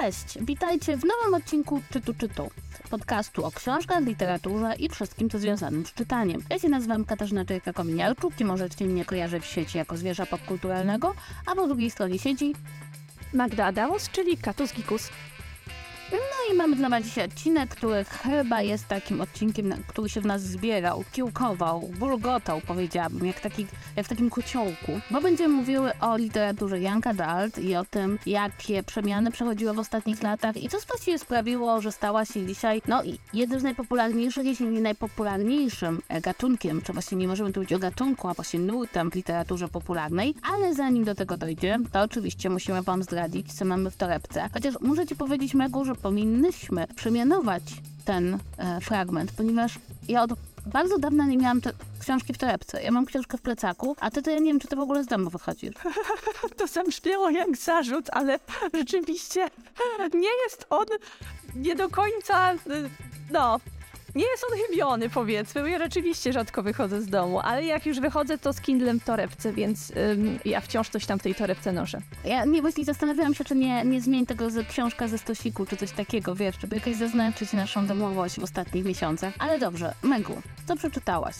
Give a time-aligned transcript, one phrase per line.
[0.00, 2.50] Cześć, witajcie w nowym odcinku Czytu Czytu,
[2.90, 6.42] podcastu o książkach, literaturze i wszystkim, co związanym z czytaniem.
[6.50, 11.14] Ja się nazywam Katarzyna Czajka-Kominiarczuk i możecie mnie kojarzyć w sieci jako zwierza popkulturalnego,
[11.46, 12.54] a po drugiej stronie siedzi
[13.32, 15.10] Magda Adamos, czyli Katus Gikus.
[16.56, 21.04] Mamy dla Was dzisiaj odcinek, który chyba jest takim odcinkiem, który się w nas zbierał,
[21.12, 23.66] kiełkował, bulgotał, powiedziałabym, jak, taki,
[23.96, 25.00] jak w takim kociołku.
[25.10, 30.22] Bo będziemy mówiły o literaturze Janka Dalt i o tym, jakie przemiany przechodziła w ostatnich
[30.22, 33.02] latach i co właściwie sprawiło, że stała się dzisiaj, no
[33.34, 38.28] jednym z najpopularniejszych, jeśli nie najpopularniejszym gatunkiem, czy właśnie nie możemy tu mówić o gatunku,
[38.28, 40.34] a właśnie nurtem w literaturze popularnej.
[40.52, 44.48] Ale zanim do tego dojdzie, to oczywiście musimy Wam zdradzić, co mamy w torebce.
[44.54, 45.94] Chociaż muszę Ci powiedzieć, Megu, że
[46.50, 47.62] powinnyśmy przemianować
[48.04, 49.78] ten e, fragment, ponieważ
[50.08, 50.30] ja od
[50.66, 52.82] bardzo dawna nie miałam te książki w torebce.
[52.82, 55.04] Ja mam książkę w plecaku, a ty to ja nie wiem, czy to w ogóle
[55.04, 55.74] z domu wychodzisz.
[56.58, 58.38] to zabrzmiało jak zarzut, ale
[58.88, 59.48] rzeczywiście
[60.14, 60.86] nie jest on
[61.56, 62.54] nie do końca,
[63.30, 63.60] no,
[64.14, 68.38] nie jest on chybiony, powiedzmy, ja rzeczywiście rzadko wychodzę z domu, ale jak już wychodzę,
[68.38, 72.00] to z Kindlem w torebce, więc ym, ja wciąż coś tam w tej torebce noszę.
[72.24, 75.76] Ja nie, właśnie zastanawiałam się, czy nie, nie zmień tego z książka ze stosiku, czy
[75.76, 79.34] coś takiego, wiesz, żeby jakoś zaznaczyć naszą domowość w ostatnich miesiącach.
[79.38, 81.36] Ale dobrze, Megu, co przeczytałaś?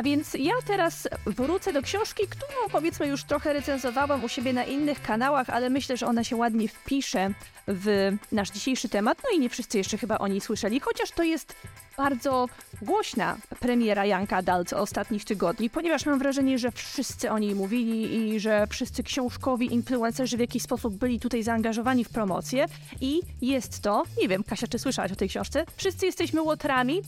[0.00, 4.64] A więc ja teraz wrócę do książki, którą powiedzmy już trochę recenzowałam u siebie na
[4.64, 7.30] innych kanałach, ale myślę, że ona się ładnie wpisze
[7.68, 9.18] w nasz dzisiejszy temat.
[9.24, 11.54] No i nie wszyscy jeszcze chyba o niej słyszeli, chociaż to jest
[11.96, 12.48] bardzo
[12.82, 18.40] głośna premiera Janka Dalt ostatnich tygodni, ponieważ mam wrażenie, że wszyscy o niej mówili i
[18.40, 22.66] że wszyscy książkowi influencerzy w jakiś sposób byli tutaj zaangażowani w promocję.
[23.00, 25.64] I jest to, nie wiem, Kasia, czy słyszałaś o tej książce?
[25.76, 27.02] Wszyscy jesteśmy łotrami.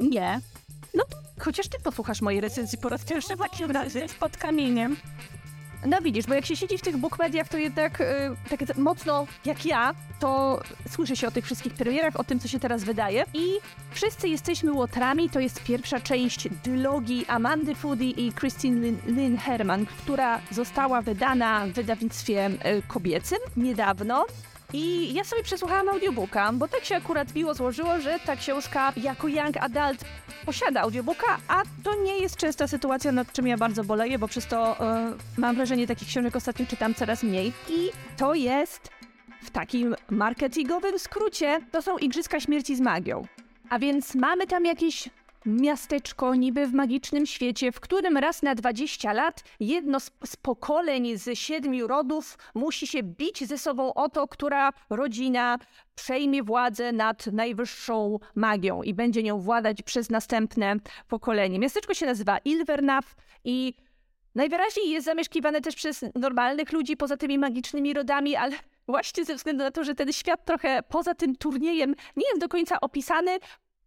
[0.00, 0.40] Nie.
[1.40, 4.06] Chociaż ty posłuchasz mojej recenzji po raz pierwszy w takim razie.
[4.20, 4.96] Pod kamieniem.
[5.86, 8.00] No widzisz, bo jak się siedzi w tych bookmediach, to jednak
[8.50, 10.60] yy, tak mocno jak ja, to
[10.90, 13.24] słyszy się o tych wszystkich premierach, o tym, co się teraz wydaje.
[13.34, 13.58] I
[13.90, 19.86] Wszyscy jesteśmy łotrami to jest pierwsza część dylogii Amandy Foody i Christine Lynn, Lynn Herman,
[19.86, 24.26] która została wydana w wydawnictwie yy, kobiecym niedawno.
[24.72, 29.28] I ja sobie przesłuchałam audiobooka, bo tak się akurat miło złożyło, że ta książka jako
[29.28, 30.04] young adult
[30.46, 34.46] posiada audiobooka, a to nie jest częsta sytuacja, nad czym ja bardzo boleję, bo przez
[34.46, 37.52] to yy, mam wrażenie, takich książek ostatnio czytam coraz mniej.
[37.68, 38.90] I to jest
[39.42, 43.26] w takim marketingowym skrócie, to są Igrzyska Śmierci z magią.
[43.70, 45.08] A więc mamy tam jakieś
[45.48, 50.10] miasteczko niby w magicznym świecie, w którym raz na 20 lat jedno z,
[50.42, 55.58] pokoleń z siedmiu rodów musi się bić ze sobą o to, która rodzina
[55.94, 60.76] przejmie władzę nad najwyższą magią i będzie nią władać przez następne
[61.08, 61.58] pokolenie.
[61.58, 63.74] Miasteczko się nazywa Ilvernaf i
[64.34, 68.56] najwyraźniej jest zamieszkiwane też przez normalnych ludzi poza tymi magicznymi rodami, ale
[68.88, 72.48] właśnie ze względu na to, że ten świat trochę poza tym turniejem nie jest do
[72.48, 73.38] końca opisany,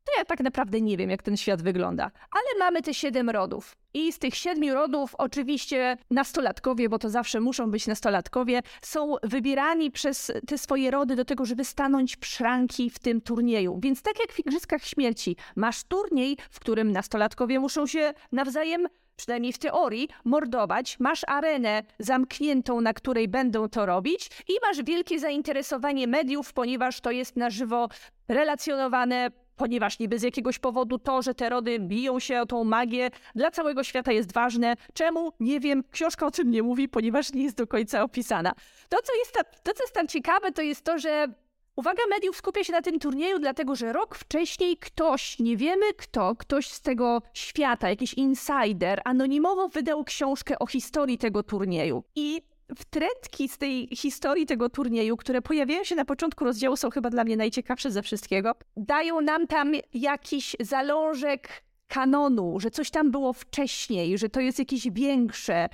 [0.04, 2.12] to ja tak naprawdę nie wiem, jak ten świat wygląda.
[2.32, 3.76] Ale mamy te siedem rodów.
[3.94, 9.92] I z tych siedmiu rodów oczywiście nastolatkowie, bo to zawsze muszą być nastolatkowie, są wybierani
[9.92, 13.80] przez te swoje rody do tego, żeby stanąć w szranki w tym turnieju.
[13.84, 19.54] Więc tak jak w Igrzyskach Śmierci, masz turniej, w którym nastolatkowie muszą się nawzajem przynajmniej
[19.54, 26.08] w teorii, mordować, masz arenę zamkniętą, na której będą to robić i masz wielkie zainteresowanie
[26.08, 27.90] mediów, ponieważ to jest na żywo
[28.28, 33.10] relacjonowane, ponieważ niby z jakiegoś powodu to, że te rody biją się o tą magię,
[33.36, 34.76] dla całego świata jest ważne.
[34.94, 35.34] Czemu?
[35.40, 35.84] Nie wiem.
[35.92, 38.54] Książka o tym nie mówi, ponieważ nie jest do końca opisana.
[38.90, 41.28] To, co jest, tam, to, co jest tam ciekawe, to jest to, że
[41.76, 46.36] Uwaga mediów skupia się na tym turnieju, dlatego że rok wcześniej ktoś, nie wiemy kto,
[46.36, 52.04] ktoś z tego świata, jakiś insider, anonimowo wydał książkę o historii tego turnieju.
[52.16, 52.42] I
[52.76, 57.24] wtrętki z tej historii tego turnieju, które pojawiają się na początku rozdziału, są chyba dla
[57.24, 58.52] mnie najciekawsze ze wszystkiego.
[58.78, 64.90] Dają nam tam jakiś zalążek kanonu, że coś tam było wcześniej, że to jest jakieś
[64.90, 65.70] większe.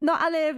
[0.00, 0.54] No ale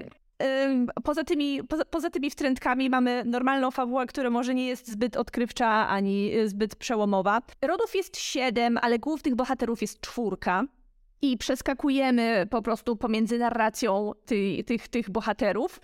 [1.05, 5.89] Poza tymi, poza, poza, tymi wtrętkami mamy normalną fabułę, która może nie jest zbyt odkrywcza
[5.89, 7.43] ani zbyt przełomowa.
[7.63, 10.65] Rodów jest siedem, ale głównych bohaterów jest czwórka.
[11.23, 15.81] I przeskakujemy po prostu pomiędzy narracją ty, tych, tych bohaterów.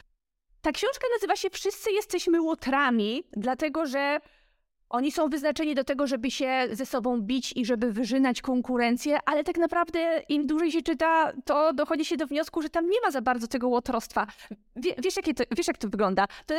[0.63, 4.21] Ta książka nazywa się Wszyscy jesteśmy łotrami, dlatego że
[4.91, 9.45] oni są wyznaczeni do tego, żeby się ze sobą bić i żeby wyżynać konkurencję, ale
[9.45, 13.11] tak naprawdę im dłużej się czyta, to dochodzi się do wniosku, że tam nie ma
[13.11, 14.27] za bardzo tego łotrostwa.
[14.77, 16.27] Wie, wiesz, to, wiesz, jak to wygląda?
[16.47, 16.55] To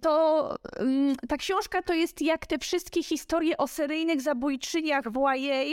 [0.00, 5.64] to, um, ta książka to jest jak te wszystkie historie o seryjnych zabójczyniach w YA,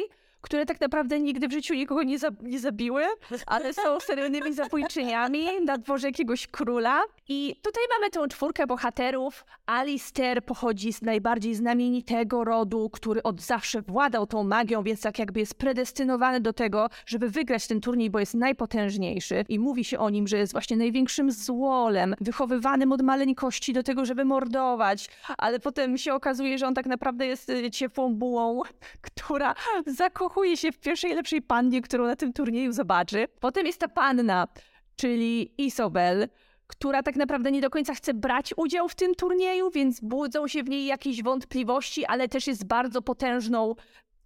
[0.45, 3.03] które tak naprawdę nigdy w życiu nikogo nie, za nie zabiły,
[3.45, 7.01] ale są seryjnymi zabójczyniami na dworze jakiegoś króla.
[7.27, 9.45] I tutaj mamy tą czwórkę bohaterów.
[9.65, 15.39] Alistair pochodzi z najbardziej znamienitego rodu, który od zawsze władał tą magią, więc tak jakby
[15.39, 19.45] jest predestynowany do tego, żeby wygrać ten turniej, bo jest najpotężniejszy.
[19.49, 24.05] I mówi się o nim, że jest właśnie największym złolem, wychowywanym od maleńkości do tego,
[24.05, 25.09] żeby mordować.
[25.37, 28.61] Ale potem się okazuje, że on tak naprawdę jest y, ciepłą bułą,
[29.01, 29.55] która
[29.85, 33.27] zakochuje się w pierwszej lepszej pannie, którą na tym turnieju zobaczy.
[33.39, 34.47] Potem jest ta panna,
[34.95, 36.27] czyli Isobel,
[36.67, 40.63] która tak naprawdę nie do końca chce brać udział w tym turnieju, więc budzą się
[40.63, 43.75] w niej jakieś wątpliwości, ale też jest bardzo potężną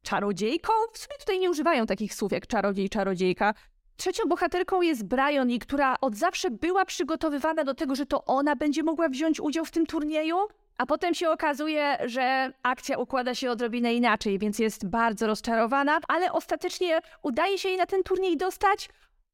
[0.01, 0.73] czarodziejką.
[0.93, 3.53] W sumie tutaj nie używają takich słów jak czarodziej, czarodziejka.
[3.97, 8.83] Trzecią bohaterką jest Bryony, która od zawsze była przygotowywana do tego, że to ona będzie
[8.83, 10.37] mogła wziąć udział w tym turnieju,
[10.79, 16.31] a potem się okazuje, że akcja układa się odrobinę inaczej, więc jest bardzo rozczarowana, ale
[16.31, 18.89] ostatecznie udaje się jej na ten turniej dostać,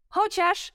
[0.09, 0.71] chociaż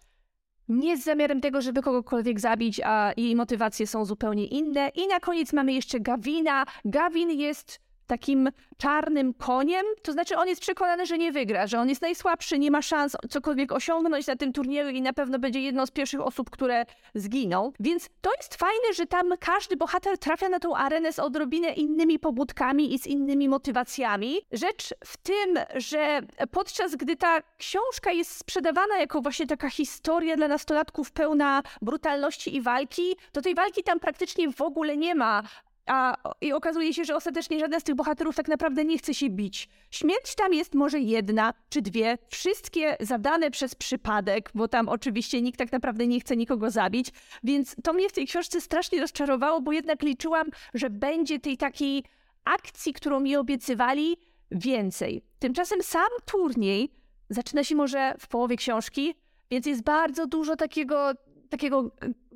[0.69, 4.89] nie z zamiarem tego, żeby kogokolwiek zabić, a jej motywacje są zupełnie inne.
[4.89, 6.65] I na koniec mamy jeszcze Gavina.
[6.85, 11.89] Gavin jest takim czarnym koniem, to znaczy on jest przekonany, że nie wygra, że on
[11.89, 15.87] jest najsłabszy, nie ma szans cokolwiek osiągnąć na tym turnieju i na pewno będzie jedną
[15.87, 16.85] z pierwszych osób, które
[17.15, 17.73] zginą.
[17.81, 22.19] Więc to jest fajne, że tam każdy bohater trafia na tą arenę z odrobinę innymi
[22.19, 24.41] pobudkami i z innymi motywacjami.
[24.53, 26.21] Rzecz w tym, że
[26.51, 32.61] podczas gdy ta książka jest sprzedawana jako właśnie taka historia dla nastolatków pełna brutalności i
[32.63, 35.43] walki, to tej walki tam praktycznie w ogóle nie ma
[35.91, 39.31] a i okazuje się, że ostatecznie żaden z tych bohaterów tak naprawdę nie chce się
[39.31, 39.69] bić.
[39.91, 45.59] Śmierć tam jest może jedna czy dwie, wszystkie zadane przez przypadek, bo tam oczywiście nikt
[45.59, 47.09] tak naprawdę nie chce nikogo zabić,
[47.45, 52.05] więc to mnie w tej książce strasznie rozczarowało, bo jednak liczyłam, że będzie tej takiej
[52.45, 54.17] akcji, którą mi obiecywali,
[54.51, 55.23] więcej.
[55.39, 56.91] Tymczasem sam turniej
[57.31, 59.15] zaczyna się może w połowie książki,
[59.51, 61.13] więc jest bardzo dużo takiego,
[61.51, 61.91] takiego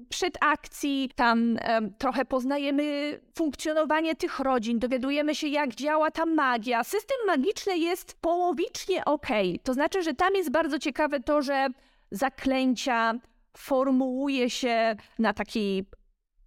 [0.09, 1.59] przed akcji, tam
[1.99, 6.85] trochę poznajemy funkcjonowanie tych rodzin, dowiadujemy się, jak działa ta magia.
[6.85, 9.27] System magiczny jest połowicznie ok.
[9.63, 11.67] To znaczy, że tam jest bardzo ciekawe to, że
[12.11, 13.15] zaklęcia
[13.57, 15.85] formułuje się na takiej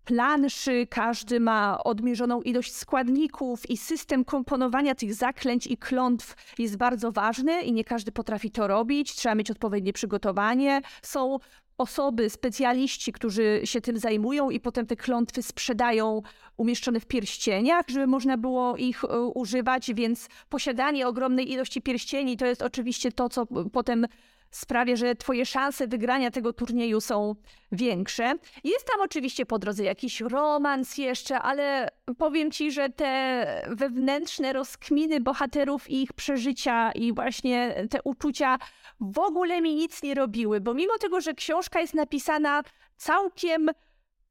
[0.06, 7.12] planszy, każdy ma odmierzoną ilość składników i system komponowania tych zaklęć i klątw jest bardzo
[7.12, 9.16] ważny i nie każdy potrafi to robić.
[9.16, 10.82] Trzeba mieć odpowiednie przygotowanie.
[11.02, 11.38] Są
[11.78, 16.22] osoby, specjaliści, którzy się tym zajmują i potem te klątwy sprzedają
[16.58, 22.46] umieszczone w pierścieniach, żeby można było ich e, używać, więc posiadanie ogromnej ilości pierścieni to
[22.46, 24.06] jest oczywiście to, co potem
[24.52, 27.36] sprawia, że twoje szanse wygrania tego turnieju są
[27.72, 28.34] większe.
[28.64, 35.22] Jest tam oczywiście po drodze jakiś romans jeszcze, ale powiem ci, że te wewnętrzne rozkminy
[35.22, 38.58] bohaterów i ich przeżycia i właśnie te uczucia
[39.00, 42.64] w ogóle mi nic nie robiły, bo mimo tego, że książka jest napisana
[42.98, 43.70] całkiem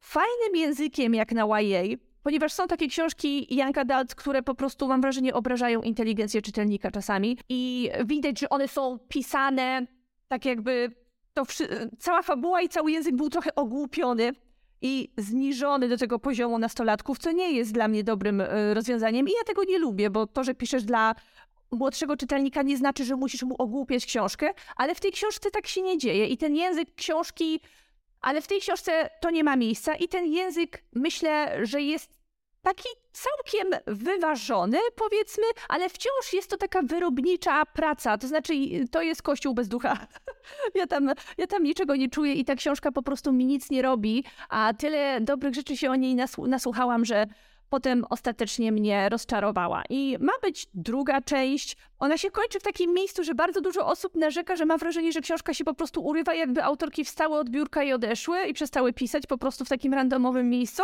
[0.00, 1.82] fajnym językiem jak na YA,
[2.22, 7.38] ponieważ są takie książki Young Adult, które po prostu mam wrażenie obrażają inteligencję czytelnika czasami
[7.48, 9.86] i widać, że one są pisane
[10.28, 10.93] tak jakby
[11.34, 11.43] to
[11.99, 14.32] cała fabuła i cały język był trochę ogłupiony
[14.82, 19.28] i zniżony do tego poziomu nastolatków, co nie jest dla mnie dobrym e, rozwiązaniem.
[19.28, 21.14] I ja tego nie lubię, bo to, że piszesz dla
[21.70, 25.82] młodszego czytelnika nie znaczy, że musisz mu ogłupiać książkę, ale w tej książce tak się
[25.82, 26.27] nie dzieje.
[26.27, 27.60] I ten język książki,
[28.20, 32.16] ale w tej książce to nie ma miejsca i ten język myślę, że jest
[32.67, 38.53] taki całkiem wyważony, powiedzmy, ale wciąż jest to taka wyrobnicza praca, to znaczy
[38.91, 39.96] to jest kościół bez ducha.
[40.75, 43.82] Ja tam, ja tam niczego nie czuję i ta książka po prostu mi nic nie
[43.82, 47.27] robi, a tyle dobrych rzeczy się o niej nasłuchałam, że
[47.70, 49.82] potem ostatecznie mnie rozczarowała.
[49.91, 51.77] I ma być druga część.
[51.99, 55.20] Ona się kończy w takim miejscu, że bardzo dużo osób narzeka, że ma wrażenie, że
[55.20, 59.27] książka się po prostu urywa, jakby autorki wstały od biurka i odeszły i przestały pisać
[59.27, 60.82] po prostu w takim randomowym miejscu.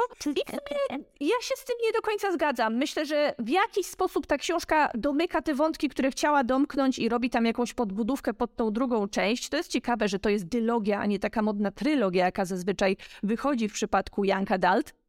[1.21, 2.75] I ja się z tym nie do końca zgadzam.
[2.77, 7.31] Myślę, że w jakiś sposób ta książka domyka te wątki, które chciała domknąć i robi
[7.31, 9.49] tam jakąś podbudówkę pod tą drugą część.
[9.49, 13.69] To jest ciekawe, że to jest dylogia, a nie taka modna trylogia, jaka zazwyczaj wychodzi
[13.69, 15.02] w przypadku Young Adult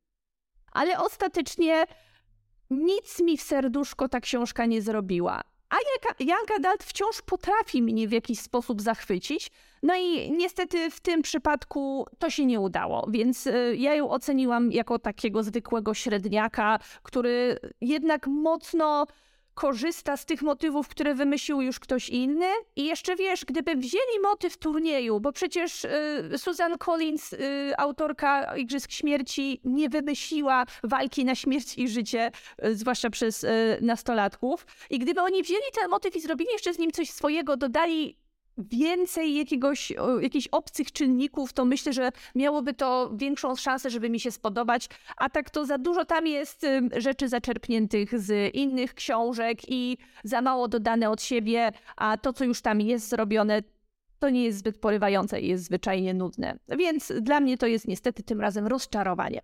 [0.74, 1.86] ale ostatecznie
[2.70, 5.42] nic mi w serduszko ta książka nie zrobiła.
[5.70, 5.76] A
[6.20, 9.52] Young Adult wciąż potrafi mnie w jakiś sposób zachwycić.
[9.84, 14.72] No i niestety w tym przypadku to się nie udało, więc y, ja ją oceniłam
[14.72, 19.08] jako takiego zwykłego średniaka, który jednak mocno
[19.54, 22.46] korzysta z tych motywów, które wymyślił już ktoś inny.
[22.76, 25.90] I jeszcze wiesz, gdyby wzięli motyw turnieju, bo przecież y,
[26.38, 32.32] Susan Collins, y, autorka Igrzysk Śmierci, nie wymyśliła walki na śmierć i życie,
[32.66, 34.66] y, zwłaszcza przez y, nastolatków.
[34.90, 38.23] I gdyby oni wzięli ten motyw i zrobili jeszcze z nim coś swojego, dodali
[38.58, 44.32] więcej jakiegoś, jakichś obcych czynników, to myślę, że miałoby to większą szansę, żeby mi się
[44.32, 44.90] spodobać.
[45.18, 46.66] A tak to za dużo tam jest
[46.98, 52.62] rzeczy zaczerpniętych z innych książek i za mało dodane od siebie, a to, co już
[52.62, 53.62] tam jest zrobione,
[54.20, 56.60] to nie jest zbyt porywające i jest zwyczajnie nudne.
[56.78, 59.42] Więc dla mnie to jest niestety tym razem rozczarowanie.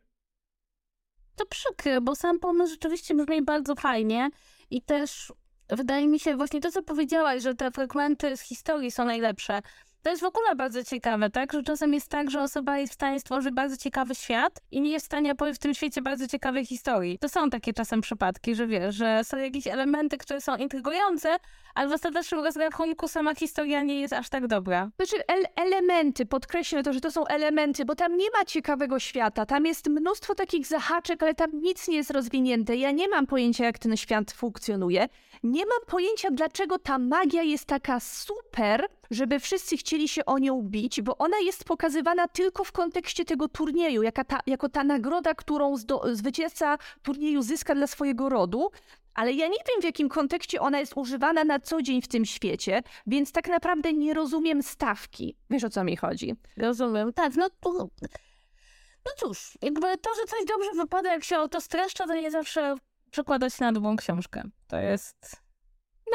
[1.36, 4.30] To przykre, bo sam pomysł rzeczywiście brzmi bardzo fajnie
[4.70, 5.34] i też
[5.70, 9.62] wydaje mi się właśnie to, co powiedziałaś, że te fragmenty z historii są najlepsze.
[10.04, 11.54] To jest w ogóle bardzo ciekawe, tak?
[11.54, 14.92] Że czasem jest tak, że osoba jest w stanie stworzyć bardzo ciekawy świat i nie
[14.92, 17.20] jest w stanie opowiedzieć w tym świecie bardzo ciekawej historii.
[17.20, 21.38] To są takie czasem przypadki, że wiesz, że są jakieś elementy, które są intrygujące,
[21.76, 24.90] ale w ostatecznym rozrachunku sama historia nie jest aż tak dobra.
[24.96, 29.46] Znaczy el elementy, podkreślę to, że to są elementy, bo tam nie ma ciekawego świata.
[29.46, 32.76] Tam jest mnóstwo takich zahaczek, ale tam nic nie jest rozwinięte.
[32.76, 35.08] Ja nie mam pojęcia, jak ten świat funkcjonuje.
[35.43, 40.62] Nie mam pojęcia, dlaczego ta magia jest taka super, żeby wszyscy chcieli się o nią
[40.62, 45.34] bić, bo ona jest pokazywana tylko w kontekście tego turnieju, jaka ta, jako ta nagroda,
[45.34, 45.75] którą
[46.12, 48.72] zwycięzca turnieju zyska dla swojego rodu.
[49.13, 52.25] Ale ja nie wiem, w jakim kontekście ona jest używana na co dzień w tym
[52.25, 55.36] świecie, więc tak naprawdę nie rozumiem stawki.
[55.50, 56.36] Wiesz o co mi chodzi?
[56.58, 57.50] Rozumiem, tak, no.
[59.05, 62.31] No cóż, jakby to, że coś dobrze wypada, jak się o to streszcza, to nie
[62.31, 62.75] zawsze
[63.10, 64.44] przekładać na drugą książkę.
[64.68, 65.42] To jest...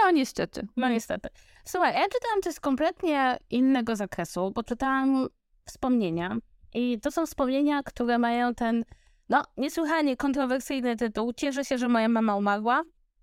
[0.02, 0.66] No niestety.
[0.76, 1.28] No niestety.
[1.64, 5.26] Słuchaj, ja czytałam coś z kompletnie innego zakresu, bo czytałam
[5.64, 6.36] wspomnienia
[6.74, 8.84] i to są wspomnienia, które mają ten,
[9.28, 11.32] no, niesłychanie kontrowersyjny tytuł.
[11.32, 12.82] Cieszę się, że moja mama umarła.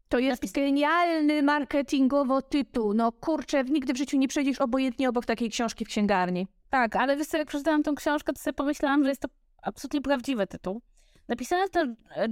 [0.09, 2.93] To jest genialny marketingowo tytuł.
[2.93, 6.47] No kurczę, nigdy w życiu nie przejdziesz obojętnie obok takiej książki w księgarni.
[6.69, 9.27] Tak, ale wiesz co, jak przeczytałam tą książkę, to sobie pomyślałam, że jest to
[9.61, 10.81] absolutnie prawdziwy tytuł.
[11.27, 11.79] Napisała to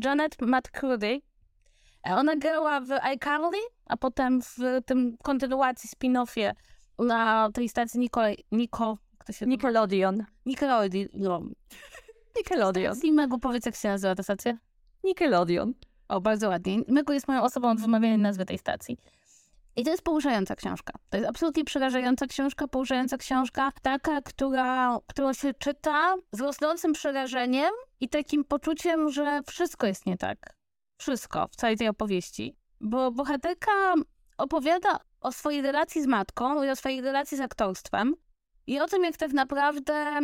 [0.03, 1.21] Janet McCurdy,
[2.03, 6.51] ona grała w iCarly, a potem w tym kontynuacji spin-offie
[6.99, 8.21] na tej stacji Nico...
[8.51, 10.25] Nico kto się Nickelodeon.
[10.45, 11.53] Nickelodeon.
[12.37, 12.97] Nickelodeon.
[13.03, 14.57] I Megu, powiedz, jak się nazywa ta stacja?
[15.03, 15.73] Nickelodeon.
[16.07, 16.77] O, bardzo ładnie.
[16.87, 18.97] Megu jest moją osobą od wymawiania nazwy tej stacji.
[19.75, 20.93] I to jest poruszająca książka.
[21.09, 27.71] To jest absolutnie przerażająca książka, poruszająca książka, taka, która, którą się czyta z rosnącym przerażeniem
[27.99, 30.58] i takim poczuciem, że wszystko jest nie tak
[30.99, 33.71] wszystko w całej tej opowieści, bo bohaterka
[34.37, 38.15] opowiada o swojej relacji z matką i o swojej relacji z aktorstwem
[38.67, 40.19] i o tym, jak tak naprawdę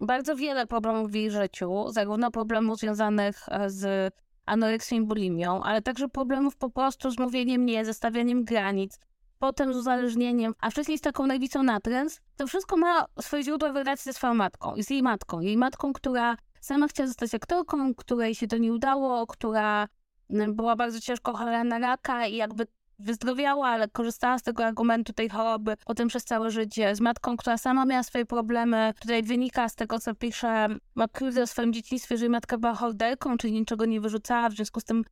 [0.00, 4.14] bardzo wiele problemów w jej życiu, zarówno problemów związanych e, z
[4.46, 8.10] anoreksją i bulimią, ale także problemów po prostu z mówieniem nie, ze
[8.44, 8.98] granic,
[9.38, 13.76] potem z uzależnieniem, a wcześniej z taką nerwicą natręt, to wszystko ma swoje źródło w
[13.76, 15.40] relacji ze swoją matką, z jej matką.
[15.40, 19.88] Jej matką, która sama chciała zostać aktorką, której się to nie udało, która
[20.30, 22.66] była bardzo ciężko chora na raka i jakby
[22.98, 26.96] wyzdrowiała, ale korzystała z tego argumentu tej choroby potem przez całe życie.
[26.96, 28.94] Z matką, która sama miała swoje problemy.
[29.00, 33.36] Tutaj wynika z tego, co pisze McCready o swoim dzieciństwie, że jej matka była horderką,
[33.36, 35.04] czyli niczego nie wyrzucała, w związku z tym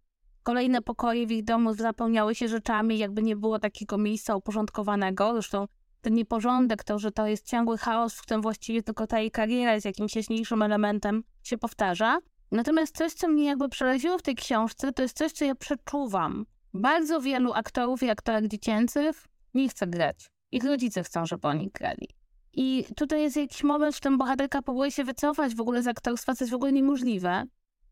[0.43, 5.33] kolejne pokoje w ich domu zapełniały się rzeczami, jakby nie było takiego miejsca uporządkowanego.
[5.33, 5.67] Zresztą
[6.01, 9.75] ten nieporządek, to, że to jest ciągły chaos, w którym właściwie tylko ta jej kariera
[9.75, 12.19] jest jakimś jaśniejszym elementem, się powtarza.
[12.53, 16.47] Natomiast coś, co mnie jakby przeraziło w tej książce, to jest coś, co ja przeczuwam.
[16.75, 20.31] Bardzo wielu aktorów i aktorek dziecięcych nie chce grać.
[20.53, 22.09] Ich rodzice chcą, żeby oni grali.
[22.53, 26.35] I tutaj jest jakiś moment, w którym bohaterka próbuje się wycofać w ogóle z aktorstwa,
[26.35, 27.45] co jest w ogóle niemożliwe.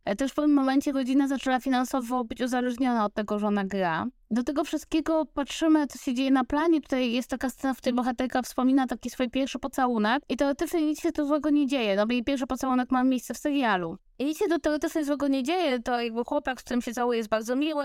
[0.05, 4.07] Ale też w pewnym momencie rodzina zaczęła finansowo być uzależniona od tego, że ona gra.
[4.31, 6.81] Do tego wszystkiego patrzymy, co się dzieje na planie.
[6.81, 11.01] Tutaj jest taka scena, w której bohaterka wspomina taki swój pierwszy pocałunek i teoretycznie nic
[11.01, 13.97] się tu złego nie dzieje, no bo jej pierwszy pocałunek ma miejsce w serialu.
[14.19, 17.19] I nic się to teoretycznie złego nie dzieje, to jakby chłopak, z którym się całuje
[17.19, 17.85] jest bardzo miły.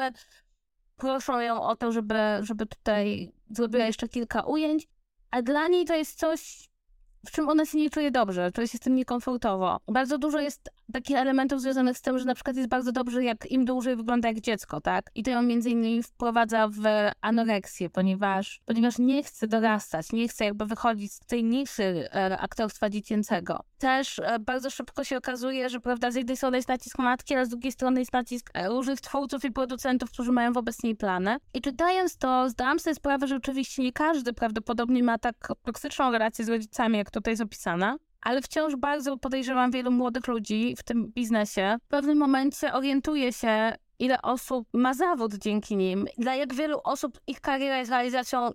[0.95, 4.87] Proszą ją o to, żeby, żeby tutaj zrobiła jeszcze kilka ujęć,
[5.31, 6.69] a dla niej to jest coś,
[7.25, 9.79] w czym ona się nie czuje dobrze, czuje się z tym niekomfortowo.
[9.87, 13.51] Bardzo dużo jest takich elementów związanych z tym, że na przykład jest bardzo dobrze, jak
[13.51, 15.11] im dłużej wygląda jak dziecko, tak?
[15.15, 16.81] I to ją między innymi wprowadza w
[17.21, 22.89] anoreksję, ponieważ, ponieważ nie chce dorastać, nie chce jakby wychodzić z tej niszy e, aktorstwa
[22.89, 23.59] dziecięcego.
[23.77, 27.45] Też e, bardzo szybko się okazuje, że prawda, z jednej strony jest nacisk matki, a
[27.45, 31.37] z drugiej strony jest nacisk e, różnych twórców i producentów, którzy mają wobec niej plany.
[31.53, 36.45] I czytając to, zdałam sobie sprawę, że oczywiście nie każdy prawdopodobnie ma tak toksyczną relację
[36.45, 41.11] z rodzicami, jak tutaj jest opisana ale wciąż bardzo podejrzewam wielu młodych ludzi w tym
[41.11, 41.77] biznesie.
[41.83, 47.19] W pewnym momencie orientuje się, ile osób ma zawód dzięki nim, dla jak wielu osób
[47.27, 48.49] ich kariera jest realizacją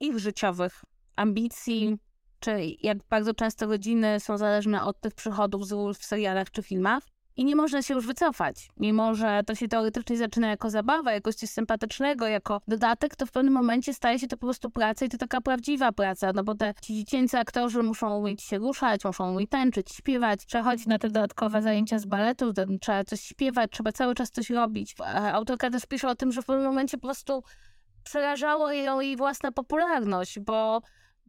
[0.00, 0.84] ich życiowych
[1.16, 1.96] ambicji,
[2.40, 2.50] czy
[2.82, 7.02] jak bardzo często rodziny są zależne od tych przychodów z ról w serialach czy filmach.
[7.38, 8.68] I nie można się już wycofać.
[8.76, 13.30] Mimo, że to się teoretycznie zaczyna jako zabawa, jako coś sympatycznego, jako dodatek, to w
[13.30, 16.54] pewnym momencie staje się to po prostu praca i to taka prawdziwa praca, no bo
[16.54, 21.08] te ci dziecięcy aktorzy muszą umieć się ruszać, muszą umieć tańczyć, śpiewać, przechodzić na te
[21.08, 24.94] dodatkowe zajęcia z baletu, trzeba coś śpiewać, trzeba cały czas coś robić.
[25.32, 27.42] Autorka też pisze o tym, że w pewnym momencie po prostu
[28.04, 30.82] przerażało ją jej własna popularność, bo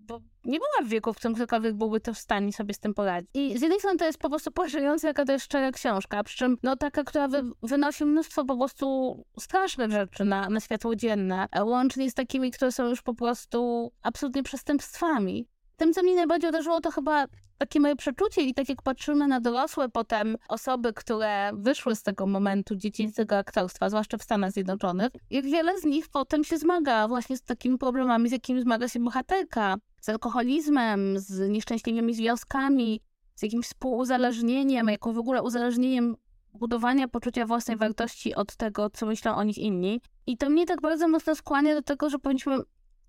[0.10, 2.94] bo nie była w wieku, w którym ktokolwiek byłby to w stanie sobie z tym
[2.94, 3.30] poradzić.
[3.34, 6.38] I z jednej strony to jest po prostu porażająca, jaka to jest szczera książka, przy
[6.38, 11.48] czym no taka, która wy, wynosi mnóstwo po prostu strasznych rzeczy na, na światło dzienne,
[11.64, 15.48] łącznie z takimi, które są już po prostu absolutnie przestępstwami.
[15.80, 17.26] Tym, co mnie najbardziej uderzyło, to chyba
[17.58, 22.28] takie moje przeczucie i tak jak patrzymy na dorosłe potem osoby, które wyszły z tego
[22.28, 27.38] momentu dziecięcego aktorstwa, zwłaszcza w Stanach Zjednoczonych, jak wiele z nich potem się zmaga właśnie
[27.38, 33.02] z takimi problemami, z jakimi zmaga się bohaterka, z alkoholizmem, z nieszczęśliwymi związkami,
[33.36, 36.16] z jakimś współuzależnieniem, jako w ogóle uzależnieniem
[36.54, 40.02] budowania poczucia własnej wartości od tego, co myślą o nich inni.
[40.28, 42.58] I to mnie tak bardzo mocno skłania do tego, że powinniśmy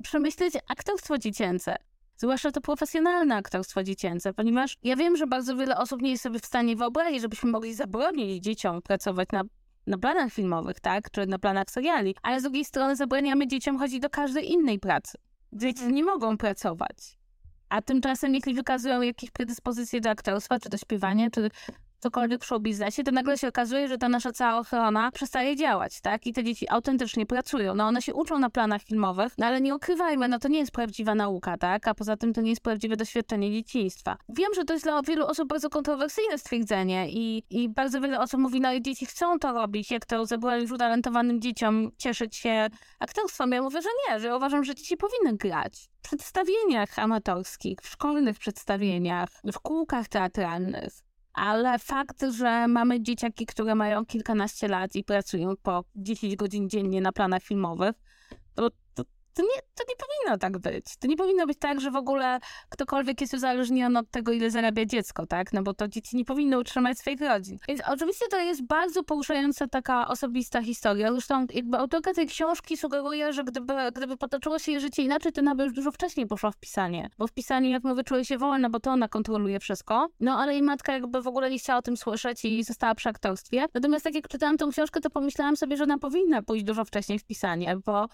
[0.03, 1.77] przemyśleć aktorstwo dziecięce
[2.21, 6.39] zwłaszcza to profesjonalne aktorstwo dziecięce, ponieważ ja wiem, że bardzo wiele osób nie jest sobie
[6.39, 9.43] w stanie wyobrazić, żebyśmy mogli zabronić dzieciom pracować na
[9.87, 14.01] na planach filmowych, tak, czy na planach seriali, ale z drugiej strony zabraniamy dzieciom chodzić
[14.01, 15.19] do każdej innej pracy.
[15.53, 17.19] Dzieci nie mogą pracować.
[17.69, 21.51] A tymczasem, jeśli wykazują jakieś predyspozycje do aktorstwa, czy do śpiewania, czy
[22.01, 26.01] cokolwiek w show biznesie, to nagle się okazuje, że ta nasza cała ochrona przestaje działać,
[26.01, 26.27] tak?
[26.27, 27.75] I te dzieci autentycznie pracują.
[27.75, 30.73] No one się uczą na planach filmowych, no ale nie ukrywajmy, no to nie jest
[30.73, 31.89] prawdziwa nauka, tak?
[31.89, 34.17] A poza tym to nie jest prawdziwe doświadczenie dzieciństwa.
[34.29, 38.41] Wiem, że to jest dla wielu osób bardzo kontrowersyjne stwierdzenie i, i bardzo wiele osób
[38.41, 42.69] mówi, no i dzieci chcą to robić, jak to zabrali już utalentowanym dzieciom cieszyć się
[42.99, 43.53] aktorstwem.
[43.53, 48.39] Ja mówię, że nie, że uważam, że dzieci powinny grać w przedstawieniach amatorskich, w szkolnych
[48.39, 55.57] przedstawieniach, w kółkach teatralnych ale fakt, że mamy dzieciaki, które mają kilkanaście lat i pracują
[55.63, 57.95] po 10 godzin dziennie na planach filmowych,
[58.55, 58.69] to,
[59.35, 60.97] to nie, to nie powinno tak być.
[60.97, 64.85] To nie powinno być tak, że w ogóle ktokolwiek jest uzależniony od tego, ile zarabia
[64.85, 65.53] dziecko, tak?
[65.53, 67.59] No bo to dzieci nie powinny utrzymać swoich rodzin.
[67.69, 71.13] Więc oczywiście to jest bardzo poruszająca taka osobista historia.
[71.13, 75.41] Zresztą jakby autorka tej książki sugeruje, że gdyby, gdyby potoczyło się jej życie inaczej, to
[75.41, 77.11] ona by już dużo wcześniej poszła w pisanie.
[77.19, 80.09] Bo w pisaniu, jak mówię, czuje się wolna, bo to ona kontroluje wszystko.
[80.21, 83.09] No ale jej matka jakby w ogóle nie chciała o tym słyszeć i została przy
[83.09, 83.67] aktorstwie.
[83.75, 87.19] Natomiast tak jak czytałam tą książkę, to pomyślałam sobie, że ona powinna pójść dużo wcześniej
[87.19, 88.09] w pisanie, bo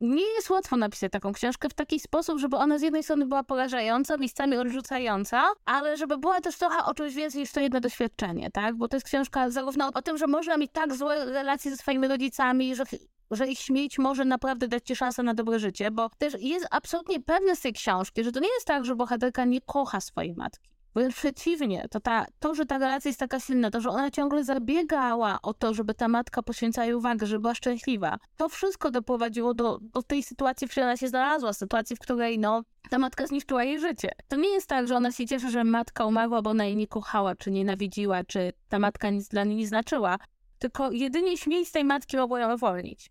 [0.00, 3.44] nie jest łatwo napisać taką książkę w taki sposób, żeby ona z jednej strony była
[3.44, 8.50] porażająca, miejscami odrzucająca, ale żeby była też trochę o czymś więcej niż to jedno doświadczenie,
[8.50, 8.76] tak?
[8.76, 12.08] Bo to jest książka zarówno o tym, że można mieć tak złe relacje ze swoimi
[12.08, 12.84] rodzicami, że
[13.30, 17.20] że ich śmierć może naprawdę dać ci szansę na dobre życie, bo też jest absolutnie
[17.20, 20.77] pewne z tej książki, że to nie jest tak, że bohaterka nie kocha swojej matki.
[20.98, 24.44] Wręcz przeciwnie, to, ta, to, że ta relacja jest taka silna, to, że ona ciągle
[24.44, 29.54] zabiegała o to, żeby ta matka poświęcała jej uwagę, żeby była szczęśliwa, to wszystko doprowadziło
[29.54, 33.26] do, do tej sytuacji, w której ona się znalazła, sytuacji, w której no, ta matka
[33.26, 34.10] zniszczyła jej życie.
[34.28, 36.86] To nie jest tak, że ona się cieszy, że matka umarła, bo ona jej nie
[36.86, 40.18] kochała, czy nienawidziła, czy ta matka nic dla niej nie znaczyła,
[40.58, 43.10] tylko jedynie śmierć tej matki mogła ją uwolnić.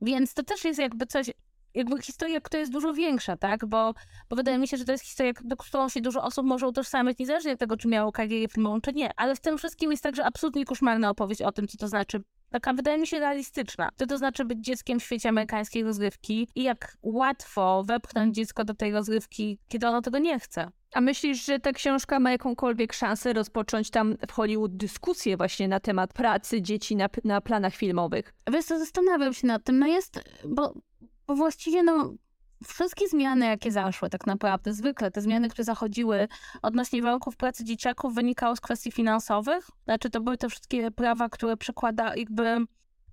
[0.00, 1.30] Więc to też jest jakby coś
[1.74, 3.66] jakby historia, która jest dużo większa, tak?
[3.66, 3.94] Bo,
[4.28, 7.18] bo wydaje mi się, że to jest historia, do którą się dużo osób może utożsamiać,
[7.18, 9.10] niezależnie od tego, czy miało karierę filmową, czy nie.
[9.16, 12.72] Ale w tym wszystkim jest także absolutnie koszmarna opowieść o tym, co to znaczy taka
[12.72, 13.88] wydaje mi się realistyczna.
[13.96, 18.74] Co to znaczy być dzieckiem w świecie amerykańskiej rozrywki i jak łatwo wepchnąć dziecko do
[18.74, 20.70] tej rozrywki, kiedy ono tego nie chce.
[20.94, 25.80] A myślisz, że ta książka ma jakąkolwiek szansę rozpocząć tam w Hollywood dyskusję właśnie na
[25.80, 28.34] temat pracy dzieci na, na planach filmowych?
[28.52, 29.78] Wiesz co, zastanawiam się nad tym.
[29.78, 30.74] No jest, bo
[31.26, 32.14] bo właściwie no,
[32.66, 36.28] wszystkie zmiany, jakie zaszły tak naprawdę, zwykle te zmiany, które zachodziły
[36.62, 39.70] odnośnie warunków pracy dzieciaków wynikały z kwestii finansowych.
[39.84, 42.56] Znaczy to były te wszystkie prawa, które przekłada, jakby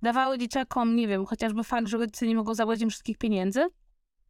[0.02, 3.66] dawały dzieciakom, nie wiem, chociażby fakt, że rodzice nie mogą zabrać im wszystkich pieniędzy,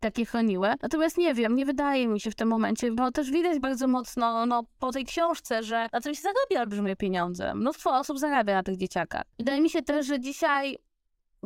[0.01, 0.69] takie chroniły.
[0.83, 4.47] Natomiast nie wiem, nie wydaje mi się w tym momencie, bo też widać bardzo mocno
[4.47, 7.55] no, po tej książce, że na tym się zarabia olbrzymie pieniądze.
[7.55, 9.23] Mnóstwo osób zarabia na tych dzieciakach.
[9.39, 10.79] Wydaje mi się też, że dzisiaj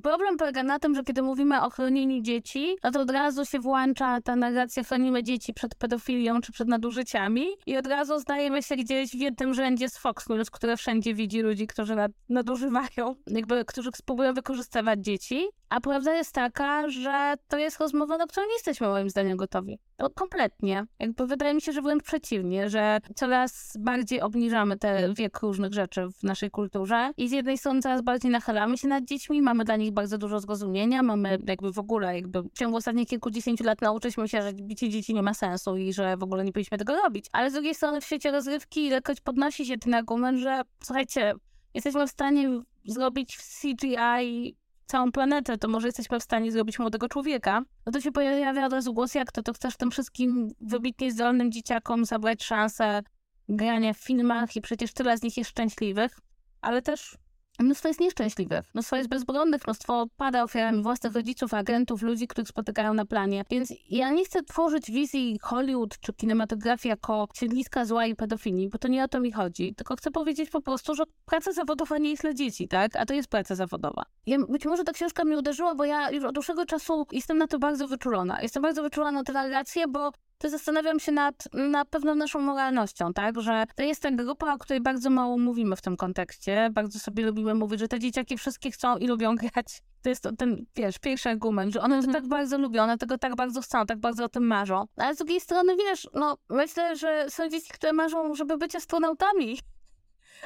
[0.02, 3.59] Problem polega na tym, że kiedy mówimy o chronieniu dzieci, no to od razu się
[3.59, 8.76] włącza ta narracja chronimy dzieci przed pedofilią czy przed nadużyciami i od razu zdajemy się
[8.76, 11.96] gdzieś w jednym rzędzie z Fox News, które wszędzie widzi ludzi, którzy
[12.28, 15.46] nadużywają, jakby, którzy spróbują wykorzystywać dzieci.
[15.68, 19.79] A prawda jest taka, że to jest rozmowa, na którą nie jesteśmy moim zdaniem gotowi.
[19.96, 20.85] To kompletnie.
[20.98, 26.09] Jakby wydaje mi się, że wręcz przeciwnie, że coraz bardziej obniżamy ten wiek różnych rzeczy
[26.20, 29.77] w naszej kulturze i z jednej strony coraz bardziej nachylamy się nad dziećmi, mamy dla
[29.77, 34.29] nich bardzo dużo zrozumienia, mamy jakby w ogóle jakby w ciągu ostatnich kilkudziesięciu lat nauczyliśmy
[34.29, 37.27] się, że bicie dzieci nie ma sensu i że w ogóle nie powinniśmy tego robić.
[37.33, 41.35] Ale z drugiej strony w świecie rozrywki lekkość podnosi się ten argument, że słuchajcie,
[41.74, 47.09] jesteśmy w stanie zrobić w CGI całą planetę, to może jesteśmy w stanie zrobić młodego
[47.09, 51.12] człowieka, no to się pojawia od razu głos, jak to, to chcesz tym wszystkim wybitnie
[51.12, 53.03] zdolnym dzieciakom zabrać szansę
[53.49, 56.18] grania w filmach i przecież tyle z nich jest szczęśliwych,
[56.61, 57.16] ale też
[57.59, 62.95] Mnóstwo jest nieszczęśliwych, mnóstwo jest bezbronnych, mnóstwo pada ofiarami własnych rodziców, agentów, ludzi, których spotykają
[62.95, 63.45] na planie.
[63.51, 68.79] Więc ja nie chcę tworzyć wizji Hollywood czy kinematografii jako siedliska zła i pedofilii, bo
[68.79, 69.75] to nie o to mi chodzi.
[69.75, 72.97] Tylko chcę powiedzieć po prostu, że praca zawodowa nie jest dla dzieci, tak?
[72.97, 74.03] A to jest praca zawodowa.
[74.27, 77.47] Ja, być może ta książka mnie uderzyła, bo ja już od dłuższego czasu jestem na
[77.47, 78.43] to bardzo wyczulona.
[78.43, 83.12] Jestem bardzo wyczulona na tę narrację, bo to zastanawiam się nad, nad pewną naszą moralnością,
[83.12, 83.40] tak?
[83.40, 86.70] Że to jest ta grupa, o której bardzo mało mówimy w tym kontekście.
[86.73, 89.83] Bardzo sobie lubimy mówić, że te dzieciaki wszystkie chcą i lubią grać.
[90.03, 93.37] To jest ten, wiesz, pierwszy argument, że one to tak bardzo lubią, one tego tak
[93.37, 94.85] bardzo chcą, tak bardzo o tym marzą.
[94.97, 99.59] Ale z drugiej strony, wiesz, no myślę, że są dzieci, które marzą, żeby być astronautami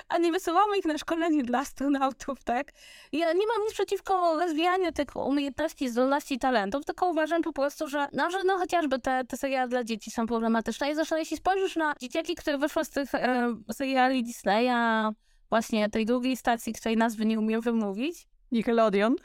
[0.08, 2.72] a nie wysyłamy ich na szkolenie dla astronautów, tak?
[3.12, 8.08] Ja nie mam nic przeciwko rozwijaniu tych umiejętności, zdolności, talentów, tylko uważam po prostu, że
[8.12, 11.76] no, że no chociażby te, te seriale dla dzieci są problematyczne i zresztą jeśli spojrzysz
[11.76, 15.10] na dzieciaki, które wyszły z tych e, seriali Disneya,
[15.48, 18.26] właśnie tej drugiej stacji, której nazwy nie umiem wymówić.
[18.52, 19.16] Nickelodeon.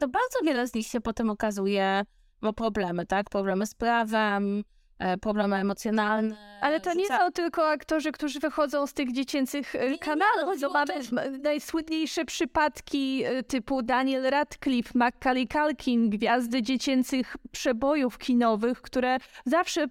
[0.00, 2.04] To bardzo wiele z nich się potem okazuje
[2.40, 3.30] ma problemy, tak?
[3.30, 4.64] Problemy z prawem,
[5.20, 6.36] problemy emocjonalne.
[6.60, 10.60] Ale to nie są tylko aktorzy, którzy wychodzą z tych dziecięcych e, nie, kanałów.
[10.62, 10.92] Nie, mamy
[11.42, 19.86] najsłynniejsze przypadki e, typu Daniel Radcliffe, Macaulay Culkin, gwiazdy dziecięcych przebojów kinowych, które zawsze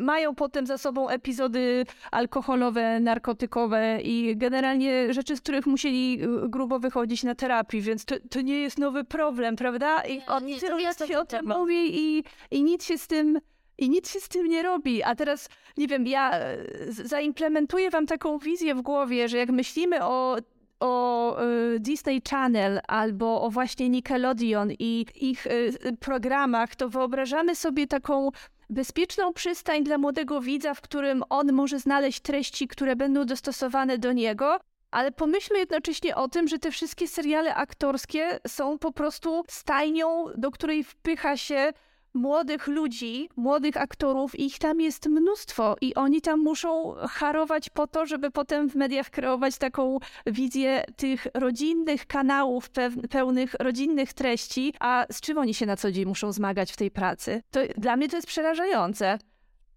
[0.00, 7.22] mają potem za sobą epizody alkoholowe, narkotykowe i generalnie rzeczy, z których musieli grubo wychodzić
[7.22, 10.02] na terapii, więc to, to nie jest nowy problem, prawda?
[10.02, 10.60] I on nie,
[11.06, 13.40] się o tym mówi i, i nic się z tym
[13.80, 15.02] i nic się z tym nie robi.
[15.02, 16.56] A teraz, nie wiem, ja e,
[16.90, 20.36] zaimplementuję wam taką wizję w głowie, że jak myślimy o
[20.80, 27.86] o y, Disney Channel albo o właśnie Nickelodeon i ich y, programach, to wyobrażamy sobie
[27.86, 28.28] taką
[28.70, 34.12] bezpieczną przystań dla młodego widza, w którym on może znaleźć treści, które będą dostosowane do
[34.12, 34.58] niego.
[34.90, 40.50] Ale pomyślmy jednocześnie o tym, że te wszystkie seriale aktorskie są po prostu stajnią, do
[40.50, 41.72] której wpycha się
[42.14, 48.06] młodych ludzi, młodych aktorów, ich tam jest mnóstwo i oni tam muszą harować po to,
[48.06, 52.70] żeby potem w mediach kreować taką wizję tych rodzinnych kanałów,
[53.10, 56.90] pełnych rodzinnych treści, a z czym oni się na co dzień muszą zmagać w tej
[56.90, 57.42] pracy?
[57.50, 59.18] To dla mnie to jest przerażające.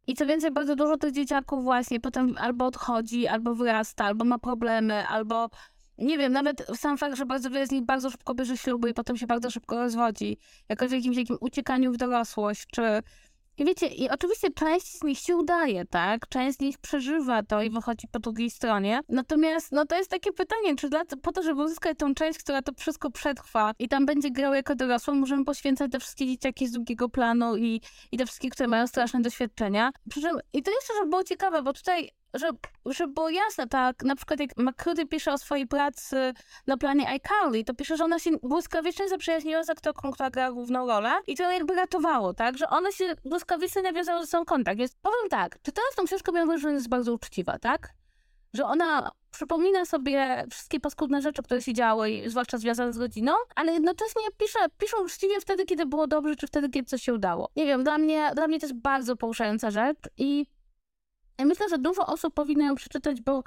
[0.08, 4.40] I co więcej, bardzo dużo tych dzieciaków właśnie potem albo odchodzi, albo wyrasta, albo ma
[4.40, 5.50] problemy, albo
[5.98, 8.94] nie wiem, nawet sam fakt, że bardzo wiele z nich bardzo szybko bierze śluby i
[8.94, 10.38] potem się bardzo szybko rozwodzi,
[10.70, 12.82] jakoś w jakimś takim uciekaniu w dorosłość, czy...
[13.58, 16.28] I wiecie, i oczywiście część z nich się udaje, tak?
[16.28, 19.00] Część z nich przeżywa to i wychodzi po drugiej stronie.
[19.10, 22.62] Natomiast, no to jest takie pytanie, czy dla, po to, żeby uzyskać tą część, która
[22.62, 26.72] to wszystko przetrwa i tam będzie grał jako dorosła, możemy poświęcać te wszystkie dzieciaki z
[26.72, 29.92] drugiego planu i, i te wszystkie, które mają straszne doświadczenia.
[30.10, 32.50] Przy czym, i to jeszcze, żeby było ciekawe, bo tutaj że,
[32.86, 36.34] żeby było jasne, tak, na przykład jak McCurdy pisze o swojej pracy
[36.68, 40.88] na planie iCarly, to pisze, że ona się błyskawicznie zaprzyjaźniła z aktorką, która gra główną
[40.88, 44.78] rolę i to jakby ratowało, tak, że one się błyskawicznie nawiązały ze sobą kontakt.
[44.78, 47.90] Więc powiem tak, czytając tą książkę miałam wrażenie, że jest bardzo uczciwa, tak,
[48.54, 53.74] że ona przypomina sobie wszystkie paskudne rzeczy, które się działy, zwłaszcza związane z rodziną, ale
[53.74, 57.50] jednocześnie pisze, pisze uczciwie wtedy, kiedy było dobrze, czy wtedy, kiedy coś się udało.
[57.56, 60.46] Nie wiem, dla mnie, dla mnie to jest bardzo poruszająca rzecz i
[61.38, 63.44] ja myślę, że dużo osób powinno ją przeczytać, bo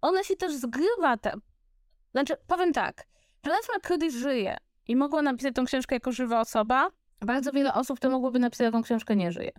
[0.00, 1.16] ona się też zgrywa.
[1.16, 1.32] Te...
[2.10, 3.06] Znaczy, powiem tak,
[3.44, 4.56] Charles McCurdy żyje
[4.88, 6.90] i mogła napisać tą książkę jako żywa osoba.
[7.20, 9.52] Bardzo wiele osób, które mogłoby napisać tą książkę, nie żyje.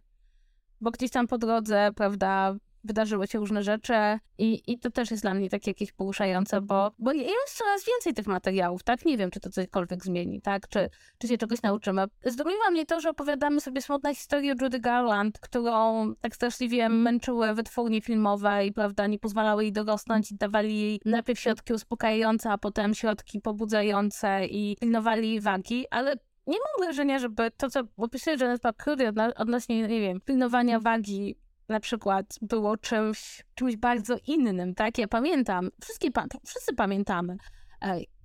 [0.82, 3.94] Bo gdzieś tam po drodze, prawda, wydarzyły się różne rzeczy
[4.38, 8.13] i, i to też jest dla mnie takie jakieś poruszające, bo, bo jest coraz więcej
[8.13, 9.06] tych materiałów, tak?
[9.06, 10.68] Nie wiem, czy to cokolwiek zmieni, tak?
[10.68, 12.06] Czy, czy się czegoś nauczymy.
[12.26, 18.02] Zdumiła mnie to, że opowiadamy sobie smutne historie Judy Garland, którą tak straszliwie męczyły wytwórnie
[18.02, 22.94] filmowe i, prawda, nie pozwalały jej dorosnąć i dawali jej najpierw środki uspokajające, a potem
[22.94, 26.15] środki pobudzające i pilnowali jej wagi, ale
[26.48, 31.36] nie mam wrażenia, żeby to, co opisuje Janet McCurdy odnośnie, nie wiem, pilnowania wagi
[31.70, 34.98] na przykład było czymś, czymś bardzo innym, tak?
[34.98, 36.10] Ja pamiętam, wszystkie,
[36.46, 37.38] wszyscy pamiętamy,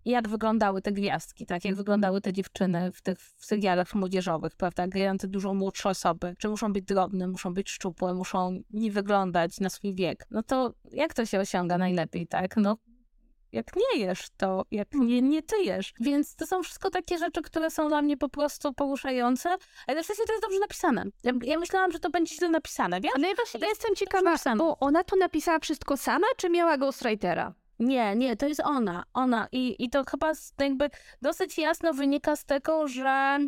[0.05, 1.65] jak wyglądały te gwiazdki, tak?
[1.65, 4.89] Jak wyglądały te dziewczyny w tych w serialach młodzieżowych, prawda?
[4.89, 9.71] Grające dużo młodsze osoby, czy muszą być drobne, muszą być szczupłe, muszą nie wyglądać na
[9.71, 10.27] swój wiek.
[10.31, 12.57] No to jak to się osiąga najlepiej, tak?
[12.57, 12.77] No
[13.55, 15.95] jak nie jesz, to jak nie, nie tyjesz.
[16.01, 20.23] Więc to są wszystko takie rzeczy, które są dla mnie po prostu poruszające, ale sensie
[20.27, 21.05] to jest dobrze napisane.
[21.25, 23.13] Ja, ja myślałam, że to będzie źle napisane, wiesz?
[23.17, 27.55] Ale ja właśnie ja jestem ciekawa, bo ona to napisała wszystko sama, czy miała ghostwritera?
[27.79, 30.91] Nie, nie, to jest ona, ona i, i to chyba jakby
[31.23, 33.39] dosyć jasno wynika z tego, że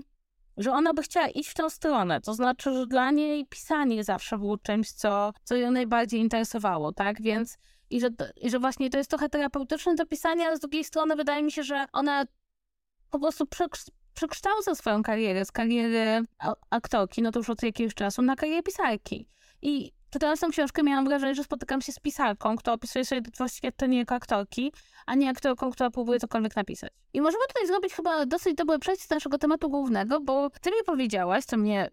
[0.56, 2.20] że ona by chciała iść w tą stronę.
[2.20, 7.22] To znaczy, że dla niej pisanie zawsze było czymś, co, co ją najbardziej interesowało, tak?
[7.22, 7.58] Więc
[7.90, 11.16] i że, i że właśnie to jest trochę terapeutyczne to pisanie, ale z drugiej strony
[11.16, 12.24] wydaje mi się, że ona
[13.10, 13.46] po prostu
[14.14, 16.24] przekształca swoją karierę z kariery
[16.70, 19.28] aktorki, no to już od jakiegoś czasu, na karierę pisarki.
[19.62, 23.98] I czytając tę książkę miałam wrażenie, że spotykam się z pisarką, która opisuje swoje doświadczenie
[23.98, 24.72] jako aktorki,
[25.06, 26.92] a nie aktorką, która próbuje cokolwiek napisać.
[27.12, 30.76] I możemy tutaj zrobić chyba dosyć dobre przejście z naszego tematu głównego, bo ty mi
[30.86, 31.90] powiedziałaś, co mnie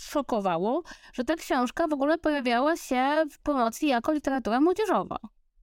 [0.00, 5.18] szokowało, że ta książka w ogóle pojawiała się w promocji jako literatura młodzieżowa.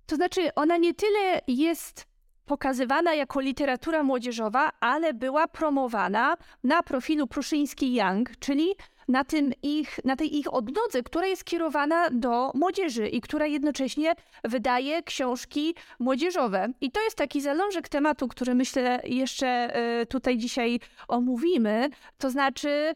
[0.06, 2.08] To znaczy, ona nie tyle jest
[2.46, 8.76] pokazywana jako literatura młodzieżowa, ale była promowana na profilu Pruszyński-Young, czyli
[9.08, 14.16] na, tym ich, na tej ich odnodze, która jest kierowana do młodzieży i która jednocześnie
[14.44, 16.68] wydaje książki młodzieżowe.
[16.82, 21.90] I to jest taki zalążek tematu, który myślę jeszcze e, tutaj dzisiaj omówimy.
[22.18, 22.94] To znaczy,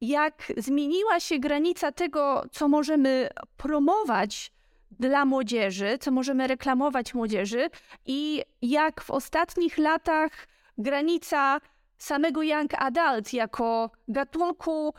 [0.00, 4.52] jak zmieniła się granica tego, co możemy promować
[4.90, 7.70] dla młodzieży, co możemy reklamować młodzieży
[8.06, 10.30] i jak w ostatnich latach
[10.78, 11.60] granica
[11.98, 14.94] samego young adult jako gatunku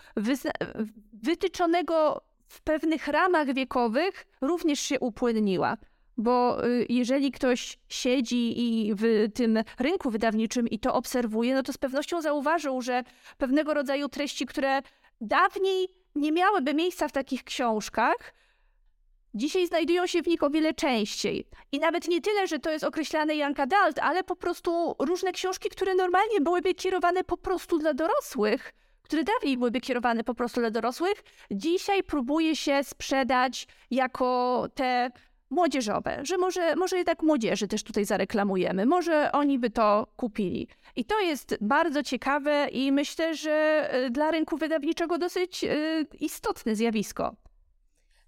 [1.13, 5.77] wytyczonego w pewnych ramach wiekowych również się upłynniła.
[6.17, 11.73] Bo y, jeżeli ktoś siedzi i w tym rynku wydawniczym i to obserwuje, no to
[11.73, 13.03] z pewnością zauważył, że
[13.37, 14.81] pewnego rodzaju treści, które
[15.21, 18.33] dawniej nie miałyby miejsca w takich książkach,
[19.33, 21.47] dzisiaj znajdują się w nich o wiele częściej.
[21.71, 25.69] I nawet nie tyle, że to jest określane young adult, ale po prostu różne książki,
[25.69, 30.71] które normalnie byłyby kierowane po prostu dla dorosłych, które dawniej byłyby kierowane po prostu dla
[30.71, 35.11] dorosłych, dzisiaj próbuje się sprzedać jako te
[35.51, 40.67] młodzieżowe, że może, może jednak młodzieży też tutaj zareklamujemy, może oni by to kupili.
[40.95, 45.67] I to jest bardzo ciekawe i myślę, że y, dla rynku wydawniczego dosyć y,
[46.19, 47.35] istotne zjawisko.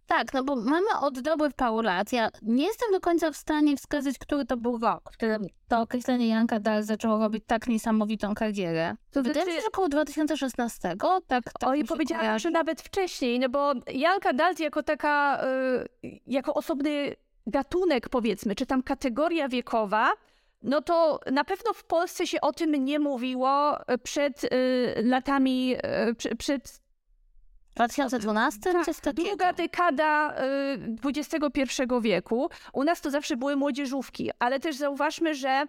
[0.07, 2.13] Tak, no bo mamy od dobrych paru lat.
[2.13, 5.81] Ja nie jestem do końca w stanie wskazać, który to był rok, w którym to
[5.81, 8.95] określenie Janka Dal zaczęło robić tak niesamowitą karierę.
[9.11, 11.21] To Wydaje mi się, że około 2016, tak?
[11.27, 15.45] tak Oj, powiedziałam, że nawet wcześniej, no bo Janka Dal jako taka,
[16.03, 17.15] y, jako osobny
[17.47, 20.11] gatunek powiedzmy, czy tam kategoria wiekowa,
[20.63, 24.49] no to na pewno w Polsce się o tym nie mówiło przed y,
[25.03, 25.75] latami,
[26.31, 26.82] y, przed
[27.75, 28.73] 2012?
[28.73, 30.35] Tak, druga dekada
[31.05, 32.49] XXI y, wieku.
[32.73, 35.65] U nas to zawsze były młodzieżówki, ale też zauważmy, że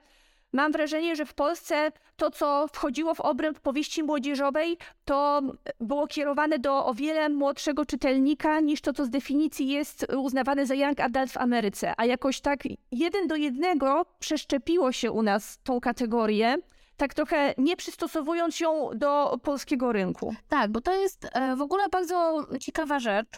[0.55, 5.43] mam wrażenie, że w Polsce to, co wchodziło w obręb powieści młodzieżowej, to
[5.81, 10.75] było kierowane do o wiele młodszego czytelnika niż to, co z definicji jest uznawane za
[10.75, 11.93] young adult w Ameryce.
[11.97, 12.61] A jakoś tak
[12.93, 16.57] jeden do jednego przeszczepiło się u nas tą kategorię
[16.97, 20.35] tak trochę nie przystosowując się do polskiego rynku.
[20.49, 23.29] Tak, bo to jest e, w ogóle bardzo ciekawa rzecz.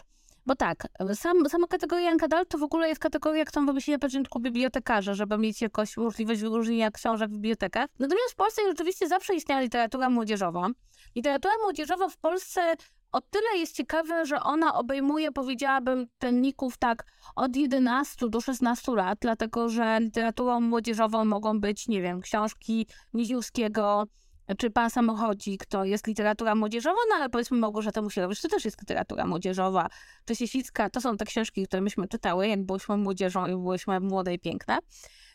[0.45, 4.39] Bo tak, sam, sama kategoria Young to w ogóle jest kategoria, którą wymyślili na początku
[4.39, 7.89] bibliotekarze, żeby mieć jakąś możliwość wyróżnienia książek w bibliotekach.
[7.99, 10.69] Natomiast w Polsce rzeczywiście zawsze istniała literatura młodzieżowa.
[11.15, 12.75] Literatura młodzieżowa w Polsce
[13.11, 19.17] o tyle jest ciekawe, że ona obejmuje, powiedziałabym, tenników tak od 11 do 16 lat,
[19.21, 24.07] dlatego że literaturą młodzieżową mogą być, nie wiem, książki Niziuskiego,
[24.57, 28.81] czy Pan Samochodzik, to jest literatura młodzieżowa, no ale powiedzmy Małgorzata Musierowicz, to też jest
[28.81, 29.87] literatura młodzieżowa.
[30.25, 34.33] Czy Siesicka, to są te książki, które myśmy czytały, jak byłyśmy młodzieżą i byłyśmy młode
[34.33, 34.77] i piękne.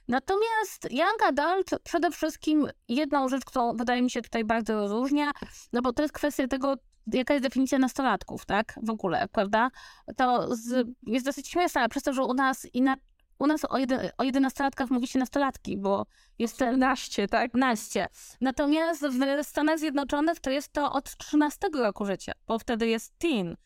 [0.08, 5.30] Natomiast Young Adult przede wszystkim jedną rzecz, którą wydaje mi się tutaj bardzo rozróżnia,
[5.72, 6.76] no bo to jest kwestia tego,
[7.12, 8.74] jaka jest definicja nastolatków, tak?
[8.82, 9.70] W ogóle, prawda?
[10.16, 12.96] To z, jest dosyć śmieszne, ale przez to, że u nas na
[13.38, 16.06] u nas o, jeden, o 11 mówi się nastolatki, bo
[16.38, 17.52] jest 14, tak?
[17.52, 18.08] 15.
[18.40, 23.56] Natomiast w Stanach Zjednoczonych to jest to od 13 roku życia, bo wtedy jest teen.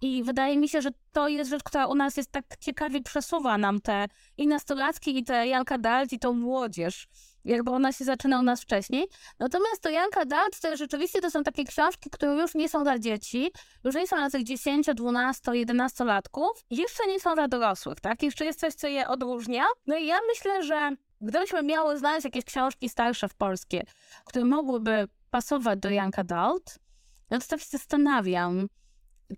[0.00, 3.58] I wydaje mi się, że to jest rzecz, która u nas jest tak ciekawie przesuwa
[3.58, 7.08] nam te i nastolatki, i te Janka Dalt, i tą młodzież
[7.44, 9.08] jakby ona się zaczyna u nas wcześniej.
[9.38, 12.98] Natomiast to Janka Dalt to rzeczywiście to są takie książki, które już nie są dla
[12.98, 13.52] dzieci,
[13.84, 18.22] już nie są dla tych 10, 12, 11 latków, jeszcze nie są dla dorosłych, tak?
[18.22, 19.64] Jeszcze jest coś, co je odróżnia.
[19.86, 23.82] No i ja myślę, że gdybyśmy miały znaleźć jakieś książki starsze w polskie,
[24.24, 26.78] które mogłyby pasować do Young Adult,
[27.30, 28.68] no to tak się zastanawiam.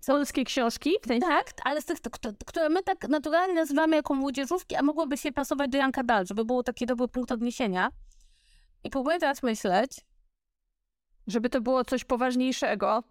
[0.07, 0.91] Polskie książki?
[1.21, 1.97] Tak, ale z tych,
[2.45, 6.45] które my tak naturalnie nazywamy jako młodzieżówki, a mogłyby się pasować do Young Adult, żeby
[6.45, 7.89] było taki dobry punkt odniesienia.
[8.83, 9.91] I próbuję teraz myśleć.
[11.27, 13.03] Żeby to było coś poważniejszego.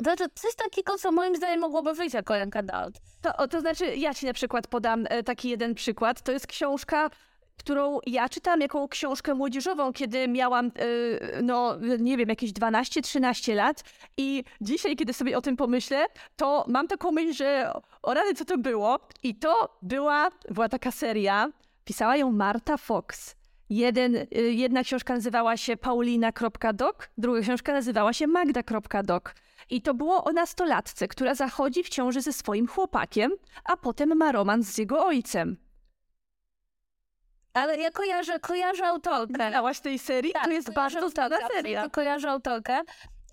[0.00, 3.00] Znaczy, coś takiego, co moim zdaniem mogłoby wyjść jako Young Adult.
[3.22, 6.22] To, to znaczy, ja ci na przykład podam e, taki jeden przykład.
[6.22, 7.10] To jest książka
[7.56, 13.84] którą ja czytałam jako książkę młodzieżową, kiedy miałam, yy, no nie wiem, jakieś 12-13 lat
[14.16, 18.44] i dzisiaj, kiedy sobie o tym pomyślę, to mam taką myśl, że o rady, co
[18.44, 18.98] to było?
[19.22, 21.48] I to była, była taka seria,
[21.84, 23.36] pisała ją Marta Fox.
[23.70, 29.24] Jeden, yy, jedna książka nazywała się paulina.doc, druga książka nazywała się magda.doc.
[29.70, 33.32] I to było o nastolatce, która zachodzi w ciąży ze swoim chłopakiem,
[33.64, 35.63] a potem ma romans z jego ojcem.
[37.54, 39.48] Ale ja kojarzę, kojarzę autorkę.
[39.48, 40.32] Znałaś tej serii?
[40.32, 41.88] Tak, to jest bardzo znana seria.
[41.88, 42.80] Kojarzę autorkę.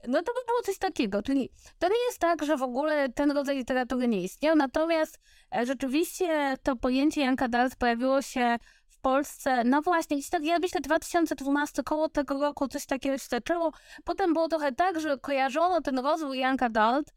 [0.07, 3.31] No to by było coś takiego, czyli to nie jest tak, że w ogóle ten
[3.31, 5.19] rodzaj literatury nie istniał, natomiast
[5.55, 8.57] e, rzeczywiście to pojęcie Janka Dalt pojawiło się
[8.88, 13.27] w Polsce, no właśnie, gdzieś tak, ja myślę 2012, koło tego roku coś takiego się
[13.29, 13.71] zaczęło.
[14.03, 17.13] Potem było trochę tak, że kojarzono ten rozwój Janka Dalt,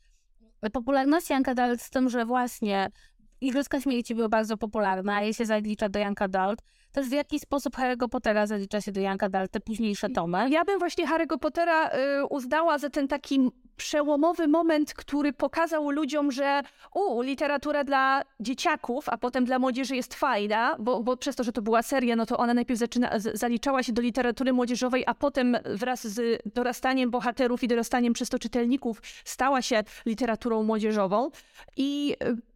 [0.73, 2.91] popularności Janka Dalt z tym, że właśnie
[3.45, 6.63] Igrzyska Śmierci były bardzo popularne, a je się zalicza do Janka Dalt
[6.95, 10.51] też w jaki sposób Harry'ego Pottera zalicza się do Janka Dal, te późniejsze tomy.
[10.51, 16.33] Ja bym właśnie Harry'ego Pottera y, uznała za ten taki przełomowy moment, który pokazał ludziom,
[16.33, 16.63] że
[16.95, 21.53] u, literatura dla dzieciaków, a potem dla młodzieży jest fajna, bo, bo przez to, że
[21.53, 25.15] to była seria, no to ona najpierw zaczyna, z, zaliczała się do literatury młodzieżowej, a
[25.15, 31.31] potem wraz z dorastaniem bohaterów i dorastaniem przez to czytelników stała się literaturą młodzieżową.
[31.77, 32.54] I y,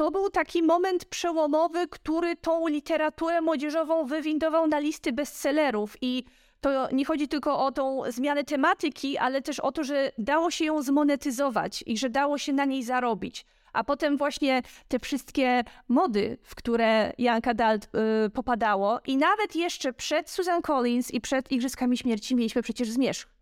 [0.00, 6.24] to był taki moment przełomowy, który tą literaturę młodzieżową wywindował na listy bestsellerów i
[6.60, 10.64] to nie chodzi tylko o tą zmianę tematyki, ale też o to, że dało się
[10.64, 13.46] ją zmonetyzować i że dało się na niej zarobić.
[13.72, 19.92] A potem właśnie te wszystkie mody, w które Janka Dalt yy, popadało i nawet jeszcze
[19.92, 23.39] przed Susan Collins i przed Igrzyskami Śmierci mieliśmy przecież zmierzch.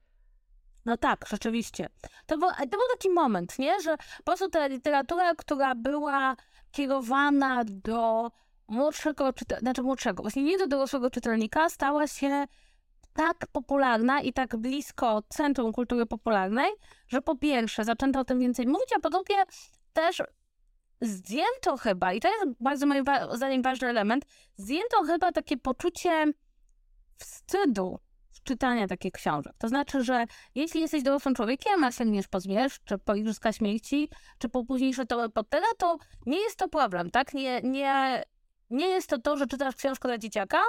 [0.84, 1.88] No tak, rzeczywiście.
[2.26, 3.80] To był, to był taki moment, nie?
[3.80, 6.36] Że po prostu ta literatura, która była
[6.70, 8.30] kierowana do
[8.68, 12.46] młodszego, czyta- znaczy młodszego, właśnie nie do dorosłego czytelnika, stała się
[13.12, 16.70] tak popularna i tak blisko centrum kultury popularnej,
[17.08, 19.34] że po pierwsze zaczęto o tym więcej mówić, a po drugie
[19.92, 20.22] też
[21.00, 24.24] zdjęto chyba, i to jest bardzo moim zdaniem ważny element,
[24.56, 26.24] zdjęto chyba takie poczucie
[27.18, 27.98] wstydu
[28.48, 29.52] czytania takich książek.
[29.58, 34.10] To znaczy, że jeśli jesteś dorosłym człowiekiem, a sięgniesz po Zmierzch, czy po Igrzyska Śmierci,
[34.38, 37.34] czy po późniejsze tomy Pottera, to nie jest to problem, tak?
[37.34, 38.22] Nie, nie,
[38.70, 40.62] nie jest to to, że czytasz książkę dla dzieciaka,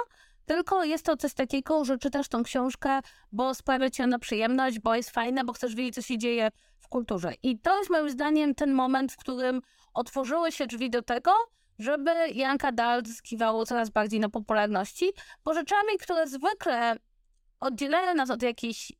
[0.46, 3.00] tylko jest to coś takiego, że czytasz tą książkę,
[3.32, 6.88] bo sprawia ci ona przyjemność, bo jest fajna, bo chcesz wiedzieć, co się dzieje w
[6.88, 7.32] kulturze.
[7.42, 9.60] I to jest moim zdaniem ten moment, w którym
[9.94, 11.32] otworzyły się drzwi do tego,
[11.78, 15.12] żeby Janka Dal zyskiwało coraz bardziej na popularności,
[15.44, 16.96] bo rzeczami, które zwykle
[17.60, 18.92] oddzielają nas od jakichś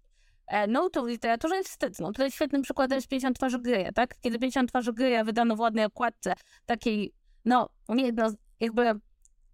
[0.46, 1.98] e, notów w literaturze jest wstyd.
[2.00, 4.14] No, tutaj świetnym przykładem jest 50 twarzy Gryja, tak?
[4.20, 6.34] Kiedy 50 twarzy Gryja wydano w ładnej okładce,
[6.66, 9.00] takiej, no, nie jedno, jakby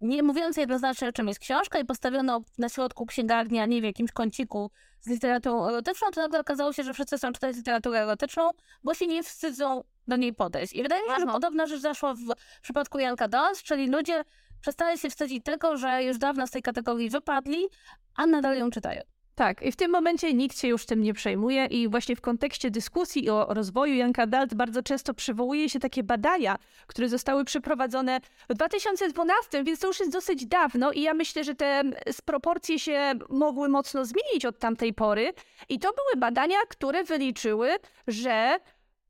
[0.01, 4.12] nie mówiąc jednoznacznie, czym jest książka i postawiono na środku księgarni, a nie w jakimś
[4.12, 8.51] kąciku z literaturą erotyczną, to nagle okazało się, że wszyscy chcą czytać literaturę erotyczną,
[8.85, 10.73] bo się nie wstydzą do niej podejść.
[10.73, 12.19] I wydaje mi się, że podobna rzecz zaszła w
[12.62, 14.25] przypadku Janka Dawes, czyli ludzie
[14.66, 17.68] przestali się wstydzić tego, że już dawno z tej kategorii wypadli,
[18.16, 19.02] a nadal ją czytają.
[19.35, 22.70] Tak, i w tym momencie nikt się już tym nie przejmuje i właśnie w kontekście
[22.70, 28.55] dyskusji o rozwoju Janka Dalt bardzo często przywołuje się takie badania, które zostały przeprowadzone w
[28.55, 31.83] 2012, więc to już jest dosyć dawno i ja myślę, że te
[32.24, 35.33] proporcje się mogły mocno zmienić od tamtej pory
[35.68, 37.70] i to były badania, które wyliczyły,
[38.07, 38.59] że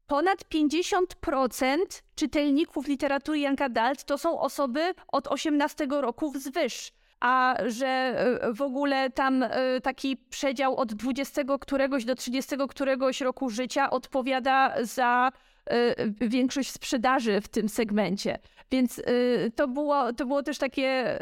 [0.07, 1.77] ponad 50%
[2.15, 8.63] czytelników literatury Janka Dalt to są osoby od 18 roku wzwyż a że e, w
[8.63, 15.33] ogóle tam e, taki przedział od 20 któregoś do 30 któregoś roku życia odpowiada za
[15.67, 18.39] e, większość sprzedaży w tym segmencie.
[18.71, 19.03] Więc
[19.57, 21.19] to było, to było też takie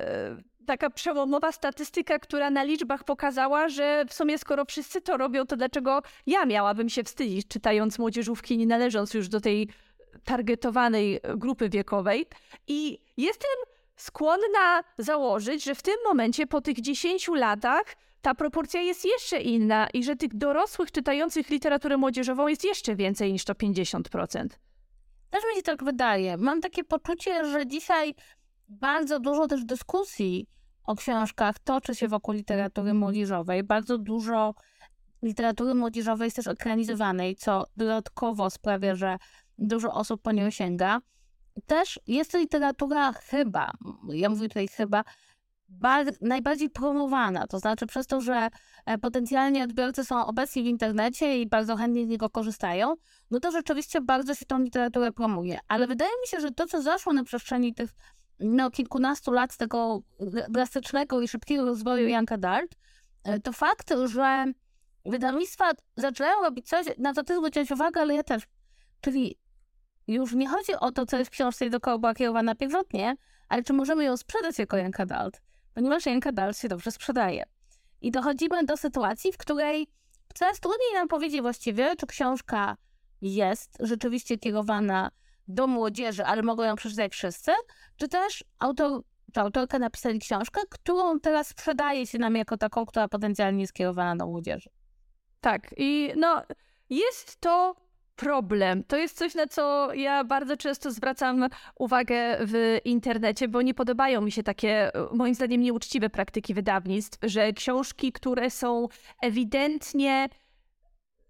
[0.65, 5.57] taka przełomowa statystyka, która na liczbach pokazała, że w sumie skoro wszyscy to robią, to
[5.57, 9.69] dlaczego ja miałabym się wstydzić, czytając młodzieżówki, nie należąc już do tej
[10.25, 12.27] targetowanej grupy wiekowej.
[12.69, 13.51] I jestem
[13.97, 17.85] skłonna założyć, że w tym momencie, po tych 10 latach,
[18.23, 23.33] ta proporcja jest jeszcze inna i że tych dorosłych czytających literaturę młodzieżową jest jeszcze więcej
[23.33, 24.47] niż to 50%.
[25.31, 26.37] Też mi się tak wydaje.
[26.37, 28.15] Mam takie poczucie, że dzisiaj
[28.81, 30.47] bardzo dużo też dyskusji
[30.85, 33.63] o książkach toczy się wokół literatury młodzieżowej.
[33.63, 34.55] Bardzo dużo
[35.23, 39.17] literatury młodzieżowej jest też ekranizowanej, co dodatkowo sprawia, że
[39.59, 41.01] dużo osób po nią sięga.
[41.67, 43.71] Też jest to literatura chyba,
[44.09, 45.05] ja mówię tutaj chyba,
[46.21, 47.47] najbardziej promowana.
[47.47, 48.49] To znaczy przez to, że
[48.87, 52.95] e, potencjalni odbiorcy są obecni w internecie i bardzo chętnie z niego korzystają,
[53.31, 55.59] no to rzeczywiście bardzo się tą literaturę promuje.
[55.69, 57.95] Ale wydaje mi się, że to, co zaszło na przestrzeni tych
[58.45, 60.03] no, kilkunastu lat tego
[60.49, 62.75] drastycznego i szybkiego rozwoju Janka Dart,
[63.25, 64.45] e, to fakt, że
[65.07, 68.43] wydawnictwa zaczynają robić coś, na co ty zwróciłeś uwagę, ale ja też.
[69.01, 69.39] Czyli
[70.07, 73.17] już nie chodzi o to, co jest w książce i do kogo była kierowana pierwotnie,
[73.49, 75.43] ale czy możemy ją sprzedać jako Janka Dalt,
[75.75, 77.45] ponieważ Janka Dalt się dobrze sprzedaje.
[78.01, 79.87] I dochodzimy do sytuacji, w której
[80.35, 82.77] coraz trudniej nam powiedzieć właściwie, czy książka
[83.23, 85.11] jest rzeczywiście kierowana
[85.49, 87.53] do młodzieży, ale mogą ją przeczytać wszyscy,
[87.97, 89.03] czy też autor
[89.35, 94.17] czy autorka napisali książkę, którą teraz sprzedaje się nam jako taką, która potencjalnie jest kierowana
[94.17, 94.71] do młodzieży.
[95.41, 96.43] Tak, i no
[96.91, 97.77] jest to
[98.17, 98.85] problem.
[98.85, 104.21] To jest coś, na co ja bardzo często zwracam uwagę w internecie, bo nie podobają
[104.21, 108.89] mi się takie, moim zdaniem, nieuczciwe praktyki wydawnictw, że książki, które są
[109.23, 110.29] ewidentnie,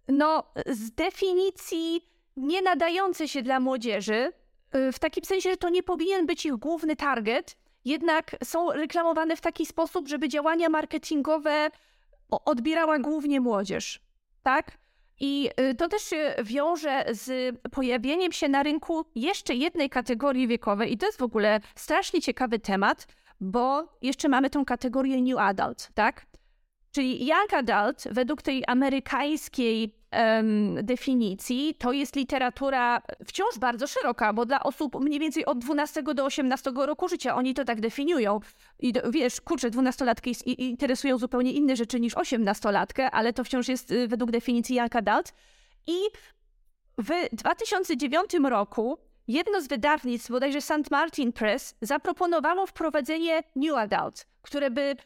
[0.08, 4.32] no, z definicji nie nadające się dla młodzieży,
[4.74, 9.36] y, w takim sensie, że to nie powinien być ich główny target, jednak są reklamowane
[9.36, 11.70] w taki sposób, żeby działania marketingowe
[12.30, 14.00] odbierała głównie młodzież.
[14.42, 14.78] Tak?
[15.20, 20.92] I y, to też się wiąże z pojawieniem się na rynku jeszcze jednej kategorii wiekowej,
[20.92, 23.06] i to jest w ogóle strasznie ciekawy temat,
[23.40, 26.26] bo jeszcze mamy tą kategorię New Adult, tak?
[26.94, 29.94] Czyli Young Adult, według tej amerykańskiej
[30.82, 36.24] definicji, to jest literatura wciąż bardzo szeroka, bo dla osób mniej więcej od 12 do
[36.24, 38.40] 18 roku życia oni to tak definiują.
[38.78, 44.08] I wiesz, kurczę, dwunastolatki interesują zupełnie inne rzeczy niż osiemnastolatkę, ale to wciąż jest y,
[44.08, 45.32] według definicji Young Adult.
[45.86, 45.96] I
[46.98, 50.90] w 2009 roku jedno z wydawnictw, bodajże St.
[50.90, 54.96] Martin Press, zaproponowało wprowadzenie New Adult, które by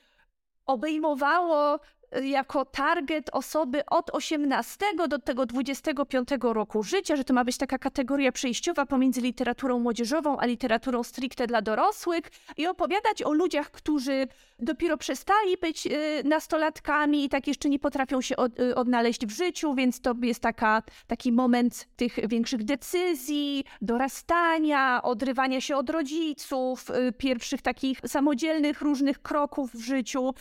[0.69, 1.81] obejmowało
[2.22, 7.78] jako target osoby od 18 do tego 25 roku życia, że to ma być taka
[7.78, 12.24] kategoria przejściowa pomiędzy literaturą młodzieżową a literaturą stricte dla dorosłych
[12.56, 14.28] i opowiadać o ludziach, którzy
[14.59, 19.74] dopiero przestali być y, nastolatkami i tak jeszcze nie potrafią się y, odnaleźć w życiu,
[19.74, 27.12] więc to jest taka, taki moment tych większych decyzji, dorastania, odrywania się od rodziców, y,
[27.12, 30.34] pierwszych takich samodzielnych różnych kroków w życiu.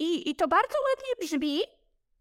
[0.00, 1.60] I, I to bardzo ładnie brzmi,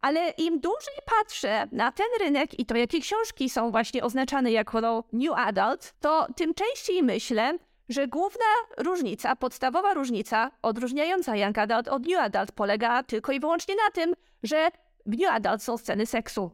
[0.01, 5.03] ale im dłużej patrzę na ten rynek i to, jakie książki są właśnie oznaczane jako
[5.13, 7.57] New Adult, to tym częściej myślę,
[7.89, 8.45] że główna
[8.77, 14.13] różnica, podstawowa różnica odróżniająca Young Adult od New Adult polega tylko i wyłącznie na tym,
[14.43, 14.69] że
[15.05, 16.51] w New Adult są sceny seksu.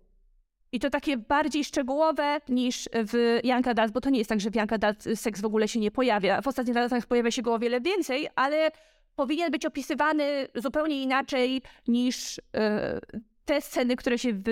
[0.71, 4.49] I to takie bardziej szczegółowe niż w Young Adult, bo to nie jest tak, że
[4.49, 6.41] w Young Adult seks w ogóle się nie pojawia.
[6.41, 8.71] W ostatnich latach pojawia się go o wiele więcej, ale
[9.16, 12.99] powinien być opisywany zupełnie inaczej niż e,
[13.45, 14.43] te sceny, które się w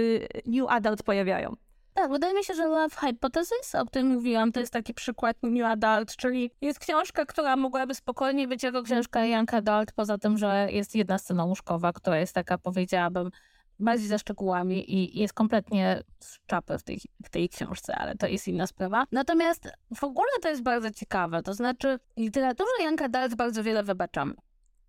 [0.46, 1.56] New Adult pojawiają.
[1.94, 5.66] Tak, wydaje mi się, że Love Hypothesis, o którym mówiłam, to jest taki przykład New
[5.66, 10.68] Adult, czyli jest książka, która mogłaby spokojnie być jako książka Young Adult, poza tym, że
[10.72, 13.30] jest jedna scena łóżkowa, która jest taka, powiedziałabym,
[13.80, 18.28] bardziej ze szczegółami i jest kompletnie z czapy w tej, w tej książce, ale to
[18.28, 19.06] jest inna sprawa.
[19.12, 24.34] Natomiast w ogóle to jest bardzo ciekawe, to znaczy literaturze Young Adult bardzo wiele wybaczamy.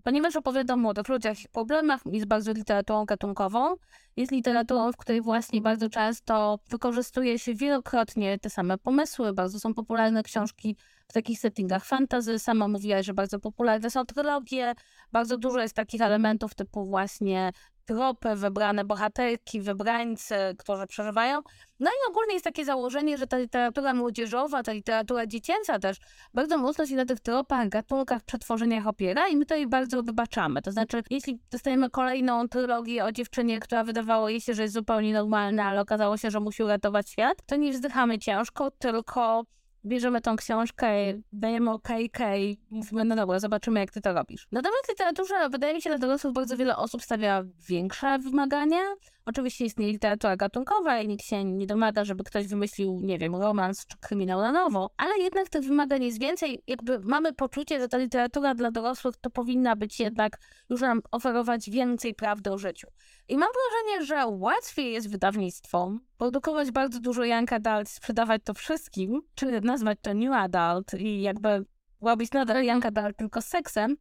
[0.04, 3.74] Ponieważ opowiada o młodych ludziach i problemach, jest bardzo literaturą gatunkową.
[4.16, 9.32] Jest literaturą, w której właśnie bardzo często wykorzystuje się wielokrotnie te same pomysły.
[9.32, 10.76] Bardzo są popularne książki
[11.08, 12.38] w takich settingach fantasy.
[12.38, 14.74] Sama mówiłaś, że bardzo popularne są trylogie.
[15.12, 17.52] Bardzo dużo jest takich elementów typu właśnie
[17.84, 21.40] tropy, wybrane bohaterki, wybrańcy, którzy przeżywają.
[21.80, 25.96] No i ogólnie jest takie założenie, że ta literatura młodzieżowa, ta literatura dziecięca też
[26.34, 30.62] bardzo mocno się na tych tropach, gatunkach, przetworzeniach opiera i my to jej bardzo wybaczamy.
[30.62, 35.12] To znaczy, jeśli dostajemy kolejną trylogię o dziewczynie, która wydawało jej się, że jest zupełnie
[35.12, 39.44] normalna, ale okazało się, że musi uratować świat, to nie wzdychamy ciężko, tylko
[39.86, 40.88] bierzemy tą książkę,
[41.32, 44.46] dajemy okejkę i mówimy, no dobra, zobaczymy, jak ty to robisz.
[44.52, 48.80] Natomiast w literaturze, wydaje mi się, dla dorosłych bardzo wiele osób stawia większe wymagania.
[49.26, 53.86] Oczywiście istnieje literatura gatunkowa i nikt się nie domaga, żeby ktoś wymyślił, nie wiem, romans
[53.86, 56.62] czy kryminał na nowo, ale jednak tych wymagań jest więcej.
[56.66, 60.38] Jakby mamy poczucie, że ta literatura dla dorosłych to powinna być jednak
[60.70, 62.86] już nam oferować więcej prawdy o życiu.
[63.28, 69.22] I mam wrażenie, że łatwiej jest wydawnictwom produkować bardzo dużo young adult, sprzedawać to wszystkim,
[69.34, 71.64] czy nazwać to new adult i jakby
[72.00, 73.96] robić nadal young adult tylko seksem,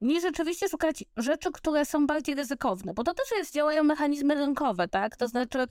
[0.00, 4.88] niż rzeczywiście szukać rzeczy, które są bardziej ryzykowne, bo to też jest, działają mechanizmy rynkowe,
[4.88, 5.16] tak?
[5.16, 5.66] To znaczy,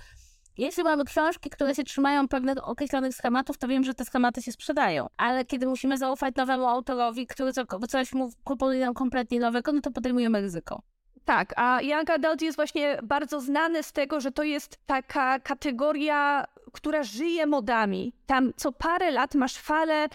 [0.57, 4.51] jeśli mamy książki, które się trzymają pewnych określonych schematów, to wiem, że te schematy się
[4.51, 5.07] sprzedają.
[5.17, 7.51] Ale kiedy musimy zaufać nowemu autorowi, który
[7.89, 10.81] coś mu proponuje nam kompletnie nowego, no to podejmujemy ryzyko.
[11.27, 16.45] Tak, a Young Adult jest właśnie bardzo znany z tego, że to jest taka kategoria,
[16.73, 18.13] która żyje modami.
[18.25, 20.07] Tam co parę lat masz falę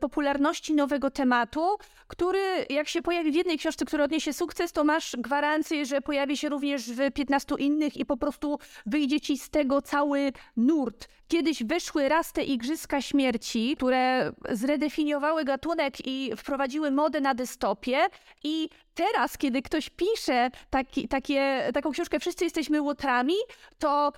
[0.00, 5.16] popularności nowego tematu, który jak się pojawi w jednej książce, która odniesie sukces, to masz
[5.18, 9.82] gwarancję, że pojawi się również w 15 innych i po prostu wyjdzie ci z tego
[9.82, 11.08] cały nurt.
[11.28, 17.98] Kiedyś wyszły raz te Igrzyska Śmierci, które zredefiniowały gatunek i wprowadziły modę na dystopię
[18.44, 23.34] i teraz, kiedy ktoś pisze taki, takie, taką książkę Wszyscy jesteśmy łotrami,
[23.78, 24.12] to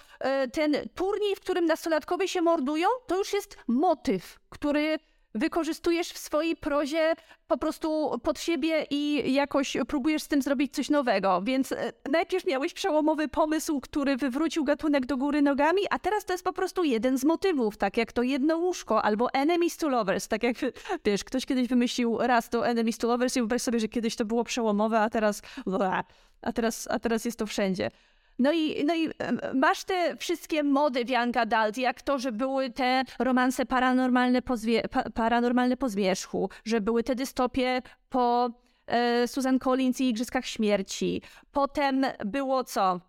[0.45, 4.99] y, ten turniej, w którym nastolatkowie się mordują, to już jest motyw, który
[5.35, 7.15] wykorzystujesz w swojej prozie
[7.49, 11.43] po prostu pod siebie i jakoś próbujesz z tym zrobić coś nowego.
[11.43, 16.35] Więc e, najpierw miałeś przełomowy pomysł, który wywrócił gatunek do góry nogami, a teraz to
[16.35, 20.29] jest po prostu jeden z motywów, tak jak to jedno łóżko albo enemies to lovers,
[20.29, 20.57] tak jak
[21.05, 24.25] wiesz, ktoś kiedyś wymyślił raz to enemies to lovers i wyobraź sobie, że kiedyś to
[24.25, 25.43] było przełomowe, a teraz
[26.43, 27.91] a teraz, a teraz jest to wszędzie.
[28.39, 29.09] No i, no i
[29.55, 34.57] masz te wszystkie mody w Young Adult, jak to, że były te romanse paranormalne po,
[34.57, 38.51] zwie, pa, paranormalne po zmierzchu, że były te dystopie po
[38.87, 41.23] e, Susan Collins i Igrzyskach Śmierci.
[41.53, 43.01] Potem było co?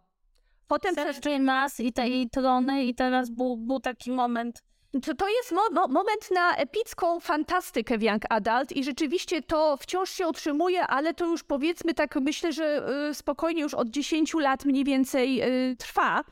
[0.67, 0.95] Potem...
[0.95, 4.63] Serge Nas i te i trony i teraz był, był taki moment
[5.01, 9.77] to, to jest mo mo moment na epicką fantastykę w Young Adult i rzeczywiście to
[9.77, 14.33] wciąż się utrzymuje, ale to już powiedzmy tak myślę, że y, spokojnie już od 10
[14.33, 15.41] lat mniej więcej
[15.71, 16.23] y, trwa.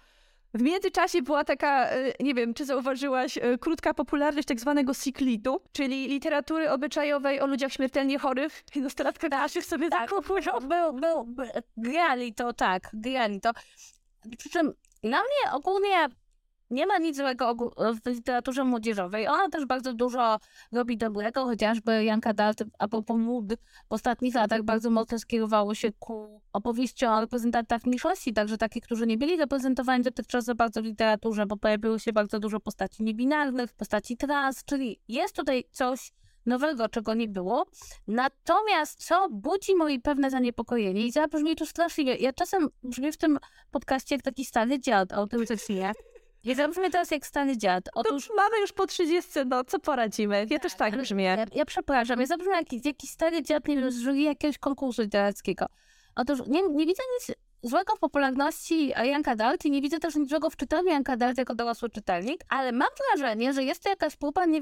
[0.53, 6.07] W międzyczasie była taka, y, nie wiem, czy zauważyłaś, krótka popularność tak zwanego siklitu, czyli
[6.07, 10.59] literatury obyczajowej o ludziach śmiertelnie chorych i nastolatkach tak, naszych sobie tak, zakupują.
[10.59, 11.45] Był, był, był,
[11.77, 13.51] grali to, tak, grali to.
[14.37, 16.07] Przy czym na mnie ogólnie
[16.71, 17.55] nie ma nic złego
[18.03, 19.27] w literaturze młodzieżowej.
[19.27, 20.39] Ona też bardzo dużo
[20.71, 23.53] robi dobrego, chociażby Janka Dalt a propos mód
[23.89, 29.07] w ostatnich latach bardzo mocno skierowało się ku opowieściom o reprezentantach mniejszości, także takich, którzy
[29.07, 33.73] nie byli reprezentowani dotychczas za bardzo w literaturze, bo pojawiło się bardzo dużo postaci niebinarnych,
[33.73, 36.11] postaci trans, czyli jest tutaj coś
[36.45, 37.65] nowego, czego nie było.
[38.07, 42.15] Natomiast co budzi moje pewne zaniepokojenie i zabrzmi to straszliwie.
[42.15, 43.37] Ja czasem brzmię w tym
[43.71, 45.91] podcaście jak taki stary dziad autentycznie.
[46.43, 47.89] I zabrzmi teraz jak stary dziad.
[47.93, 50.45] Otóż to mamy już po 30, no co poradzimy?
[50.49, 51.23] Ja też tak brzmię.
[51.23, 55.01] Ja, ja przepraszam, ja zabrzmię jak jakiś stary dziad, nie wiem, z jury jakiegoś konkursu
[55.01, 55.65] literackiego.
[56.15, 60.49] Otóż nie, nie widzę nic złego popularności Janka Dalt i nie widzę też nic złego
[60.49, 64.45] w czytaniu Janka Dalt jako dorosły czytelnik, ale mam wrażenie, że jest to jakaś próba
[64.45, 64.61] nie,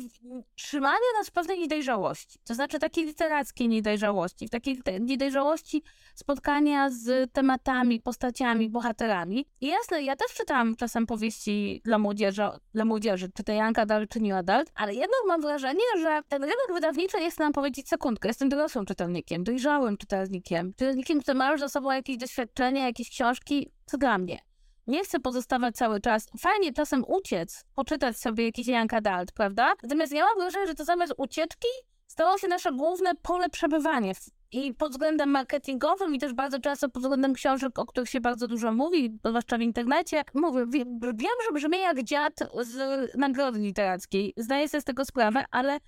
[0.56, 2.40] trzymania nas w pewnej niedojrzałości.
[2.48, 5.84] To znaczy takiej literackiej niedojrzałości, w takiej niedojrzałości
[6.16, 9.46] spotkania z tematami, postaciami, bohaterami.
[9.62, 12.42] I jasne, ja też czytałam czasem powieści dla młodzieży,
[12.74, 16.42] dla młodzieży czy to Janka Dalt, czy New Adult, ale jednak mam wrażenie, że ten
[16.42, 21.60] rynek wydawniczy jest nam powiedzieć sekundkę, jestem dorosłym czytelnikiem, dojrzałym czytelnikiem, czytelnikiem, który ma już
[21.60, 24.40] za sobą jakieś doświadczenie, jakieś książki, co dla mnie.
[24.88, 26.28] Nie chcę pozostawać cały czas.
[26.40, 29.74] Fajnie czasem uciec, poczytać sobie jakiś Young Adult, prawda?
[29.84, 31.68] Natomiast ja mam wrażenie, że to zamiast ucieczki
[32.08, 34.14] stało się nasze główne pole przebywania.
[34.52, 38.48] I pod względem marketingowym, i też bardzo często pod względem książek, o których się bardzo
[38.48, 40.24] dużo mówi, zwłaszcza w internecie.
[40.34, 40.66] Mówię,
[41.14, 42.76] wiem, że brzmi jak dziad z
[43.18, 44.34] nagrody literackiej.
[44.38, 45.80] Zdaję sobie z tego sprawę, ale,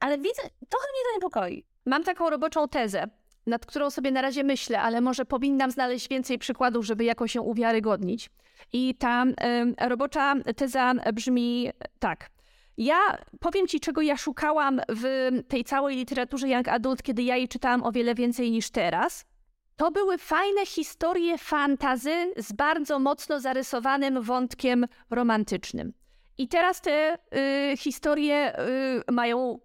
[0.00, 1.66] ale widzę, trochę mnie to niepokoi.
[1.86, 3.06] Mam taką roboczą tezę
[3.46, 7.42] nad którą sobie na razie myślę, ale może powinnam znaleźć więcej przykładów, żeby jakoś ją
[7.42, 8.30] uwiarygodnić.
[8.72, 9.24] I ta
[9.80, 12.30] robocza teza brzmi tak.
[12.76, 12.98] Ja
[13.40, 17.82] powiem ci, czego ja szukałam w tej całej literaturze Young Adult, kiedy ja jej czytałam
[17.82, 19.24] o wiele więcej niż teraz.
[19.76, 25.92] To były fajne historie fantazy z bardzo mocno zarysowanym wątkiem romantycznym.
[26.38, 27.18] I teraz te
[27.72, 28.58] y, historie
[29.08, 29.58] y, mają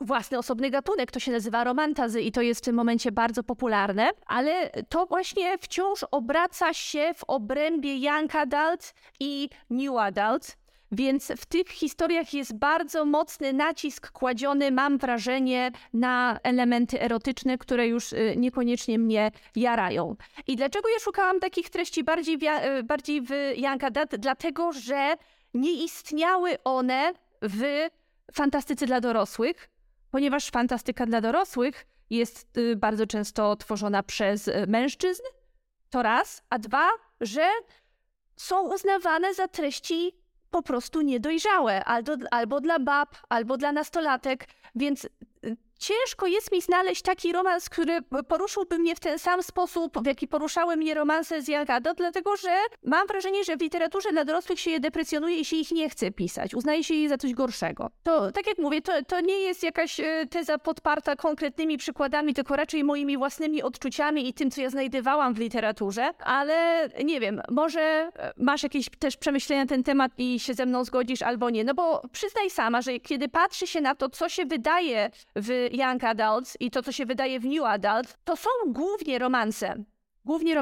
[0.00, 4.10] własny osobny gatunek, to się nazywa romantazy i to jest w tym momencie bardzo popularne,
[4.26, 10.56] ale to właśnie wciąż obraca się w obrębie young adult i new adult.
[10.92, 17.88] Więc w tych historiach jest bardzo mocny nacisk kładziony, mam wrażenie, na elementy erotyczne, które
[17.88, 20.16] już y, niekoniecznie mnie jarają.
[20.46, 24.16] I dlaczego ja szukałam takich treści bardziej w, y, bardziej w Young Adult?
[24.16, 25.14] Dlatego, że
[25.54, 27.86] nie istniały one w
[28.32, 29.68] fantastyce dla dorosłych,
[30.10, 35.22] ponieważ fantastyka dla dorosłych jest y, bardzo często tworzona przez y, mężczyzn,
[35.90, 36.88] to raz, a dwa,
[37.20, 37.48] że
[38.36, 40.12] są uznawane za treści
[40.50, 46.62] po prostu niedojrzałe, albo, albo dla bab, albo dla nastolatek, więc y, ciężko jest mi
[46.62, 47.98] znaleźć taki romans, który
[48.28, 52.56] poruszyłby mnie w ten sam sposób, w jaki poruszały mnie romanse z Young dlatego że
[52.84, 56.10] mam wrażenie, że w literaturze dla dorosłych się je deprecjonuje i się ich nie chce
[56.10, 56.54] pisać.
[56.54, 57.90] Uznaje się je za coś gorszego.
[58.02, 62.56] To, tak jak mówię, to, to nie jest jakaś e, teza podparta konkretnymi przykładami, tylko
[62.56, 67.80] raczej moimi własnymi odczuciami i tym, co ja znajdowałam w literaturze, ale nie wiem, może
[67.80, 71.64] e, masz jakieś też przemyślenia na ten temat i się ze mną zgodzisz albo nie.
[71.64, 76.04] No bo przyznaj sama, że kiedy patrzy się na to, co się wydaje w Young
[76.04, 79.74] Adults i to, co się wydaje w New Adult, to są głównie romanse.
[80.24, 80.54] Głównie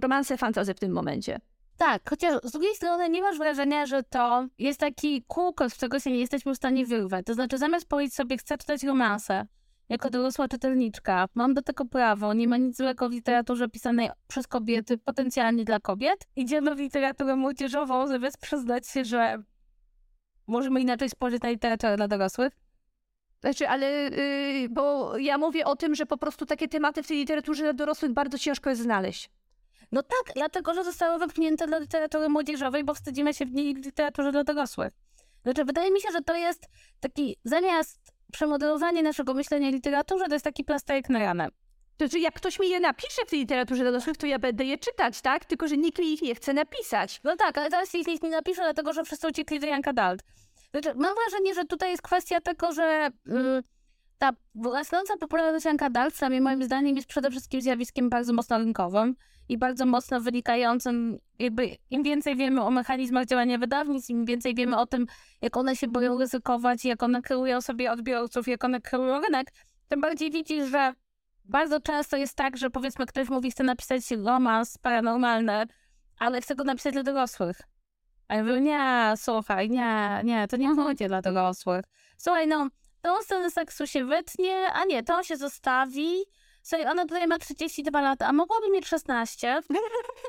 [0.00, 1.40] romanse fantasy w tym momencie.
[1.76, 6.00] Tak, chociaż z drugiej strony nie masz wrażenia, że to jest taki kółko, z czego
[6.00, 7.26] się nie jesteśmy w stanie wyrwać.
[7.26, 9.46] To znaczy, zamiast powiedzieć sobie, chcę czytać romanse,
[9.88, 14.46] jako dorosła czytelniczka, mam do tego prawo, nie ma nic złego w literaturze pisanej przez
[14.46, 16.28] kobiety, potencjalnie dla kobiet.
[16.36, 19.42] Idziemy w literaturę młodzieżową, zamiast przyznać się, że
[20.46, 22.61] możemy inaczej spojrzeć na literaturę dla dorosłych.
[23.42, 27.16] Znaczy, ale yy, bo ja mówię o tym, że po prostu takie tematy w tej
[27.16, 29.30] literaturze dla dorosłych bardzo ciężko jest znaleźć.
[29.92, 33.84] No tak, dlatego, że zostały wypchnięte do literatury młodzieżowej, bo wstydzimy się w niej w
[33.84, 34.92] literaturze dla dorosłych.
[35.42, 36.68] Znaczy, wydaje mi się, że to jest
[37.00, 41.48] taki, zamiast przemodelowanie naszego myślenia o literaturze, to jest taki plasterek na ranę.
[41.96, 44.64] To znaczy, jak ktoś mi je napisze w tej literaturze dla dorosłych, to ja będę
[44.64, 45.44] je czytać, tak?
[45.44, 47.20] Tylko, że nikt mi ich nie chce napisać.
[47.24, 50.22] No tak, ale teraz ich nikt nie napisze, dlatego, że wszyscy uciekli do Janka Dalt.
[50.72, 53.62] Znaczy, mam wrażenie, że tutaj jest kwestia tego, że mm,
[54.18, 54.30] ta
[54.64, 59.14] rosnąca popularność Dalt, przynajmniej moim zdaniem, jest przede wszystkim zjawiskiem bardzo mocno rynkowym
[59.48, 64.78] i bardzo mocno wynikającym, jakby im więcej wiemy o mechanizmach działania wydawnictw, im więcej wiemy
[64.78, 65.06] o tym,
[65.40, 69.52] jak one się boją ryzykować, jak one kreują sobie odbiorców, jak one kreują rynek,
[69.88, 70.94] tym bardziej widzisz, że
[71.44, 75.66] bardzo często jest tak, że powiedzmy ktoś mówi, chce napisać romans paranormalny,
[76.18, 77.60] ale chce go napisać dla dorosłych.
[78.32, 81.84] A ja mówię, nie, słuchaj, nie, nie, to nie chodzi dla dorosłych.
[82.18, 82.68] Słuchaj, no,
[83.02, 86.24] tą scenę seksu się wytnie, a nie, to się zostawi,
[86.62, 89.60] Słuchaj, ona tutaj ma 32 lata, a mogłaby mieć 16.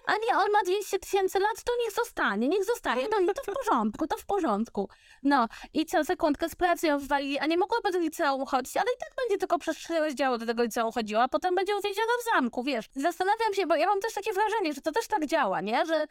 [0.06, 3.08] A nie, on ma 200 tysięcy lat, to niech zostanie, niech zostanie.
[3.12, 4.90] No, to w porządku, to w porządku.
[5.24, 8.86] No i co, sekundkę z pracy ją wywalili, a nie mogłaby do liceum chodzić, ale
[8.96, 12.12] i tak będzie tylko przez trzy rozdziały do tego liceum chodziła, a potem będzie uwięziona
[12.22, 12.86] w zamku, wiesz.
[12.96, 15.86] Zastanawiam się, bo ja mam też takie wrażenie, że to też tak działa, nie?
[15.86, 16.08] Że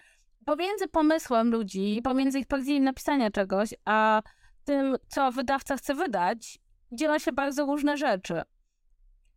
[0.47, 4.23] pomiędzy pomysłem ludzi, pomiędzy ich pragnieniem napisania czegoś, a
[4.65, 6.59] tym, co wydawca chce wydać,
[6.93, 8.43] dzieją się bardzo różne rzeczy.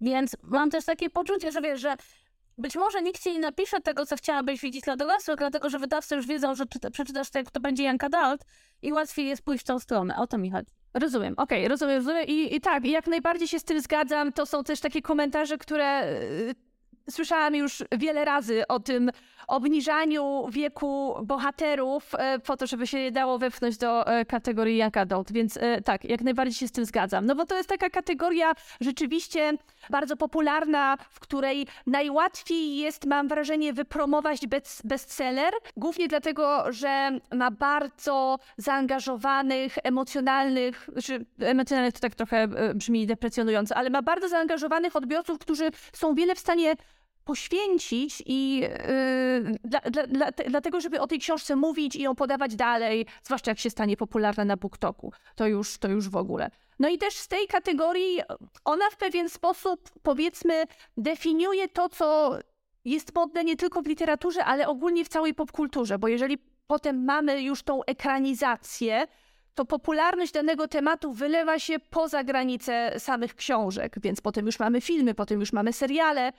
[0.02, 1.96] Więc mam też takie poczucie, że wiesz, że
[2.58, 6.16] być może nikt ci nie napisze tego, co chciałabyś widzieć dla dorosłych, dlatego że wydawcy
[6.16, 8.42] już wiedzą, że czyta, przeczytasz to, jak to będzie Janka Dalt
[8.82, 10.18] i łatwiej jest pójść w tą stronę.
[10.18, 10.72] O to mi chodzi.
[10.94, 12.26] Rozumiem, okej, okay, rozumiem, rozumiem.
[12.28, 14.34] I, I tak, jak najbardziej się z tym zgadzam.
[14.34, 16.56] To są też takie komentarze, które y,
[17.10, 19.12] słyszałam już wiele razy o tym
[19.48, 24.98] obniżaniu wieku bohaterów e, po to, żeby się je dało wepchnąć do e, kategorii young
[24.98, 27.26] adult, więc e, tak, jak najbardziej się z tym zgadzam.
[27.26, 29.54] No bo to jest taka kategoria rzeczywiście
[29.90, 34.40] bardzo popularna, w której najłatwiej jest, mam wrażenie, wypromować
[34.84, 43.76] bestseller, głównie dlatego, że ma bardzo zaangażowanych, emocjonalnych, czy emocjonalnych to tak trochę brzmi deprecjonująco,
[43.76, 46.76] ale ma bardzo zaangażowanych odbiorców, którzy są wiele w stanie
[47.26, 48.70] poświęcić i yy,
[49.64, 53.60] dla, dla, dla, dlatego, żeby o tej książce mówić i ją podawać dalej, zwłaszcza jak
[53.60, 55.12] się stanie popularna na BookToku.
[55.36, 56.50] To już, to już w ogóle.
[56.80, 58.22] No i też z tej kategorii
[58.66, 60.64] ona w pewien sposób, powiedzmy,
[60.98, 62.40] definiuje to, co
[62.86, 67.42] jest modne nie tylko w literaturze, ale ogólnie w całej popkulturze, bo jeżeli potem mamy
[67.42, 69.08] już tą ekranizację,
[69.56, 75.14] to popularność danego tematu wylewa się poza granice samych książek, więc potem już mamy filmy,
[75.14, 76.34] potem już mamy seriale,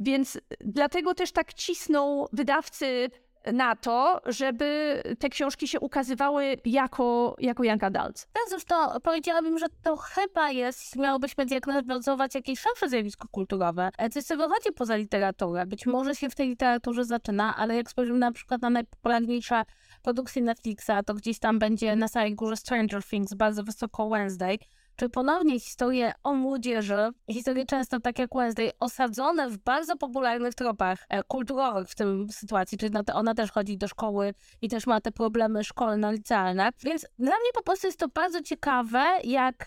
[0.00, 3.10] więc dlatego też tak cisną wydawcy
[3.52, 8.26] na to, żeby te książki się ukazywały jako, jako young adults.
[8.32, 14.24] Tak, zresztą powiedziałabym, że to chyba jest, miałobyśmy diagnozować jakieś szersze zjawisko kulturowe, e, coś
[14.24, 15.66] co wychodzi poza literaturę.
[15.66, 19.62] Być może się w tej literaturze zaczyna, ale jak spojrzymy na przykład na najpopularniejsze
[20.02, 24.58] produkcje Netflixa, to gdzieś tam będzie na samej górze Stranger Things, bardzo wysoko Wednesday,
[25.00, 31.06] czy ponownie historie o młodzieży, historie często tak jak Wednesday, osadzone w bardzo popularnych tropach
[31.08, 35.12] e, kulturowych w tym sytuacji, czyli ona też chodzi do szkoły i też ma te
[35.12, 36.70] problemy szkolno-licealne.
[36.82, 39.66] Więc dla mnie po prostu jest to bardzo ciekawe, jak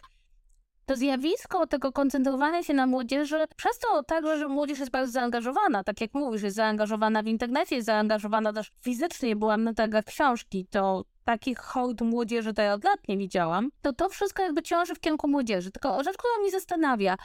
[0.86, 5.84] to zjawisko tego koncentrowania się na młodzieży, przez to także, że młodzież jest bardzo zaangażowana,
[5.84, 10.68] tak jak mówisz, jest zaangażowana w internecie, jest zaangażowana też fizycznie, byłam na targach książki,
[10.70, 14.96] to takich hołd młodzieży to ja od lat nie widziałam, to to wszystko jakby ciąży
[14.96, 15.72] w kierunku młodzieży.
[15.72, 17.18] Tylko rzecz, która mnie zastanawia,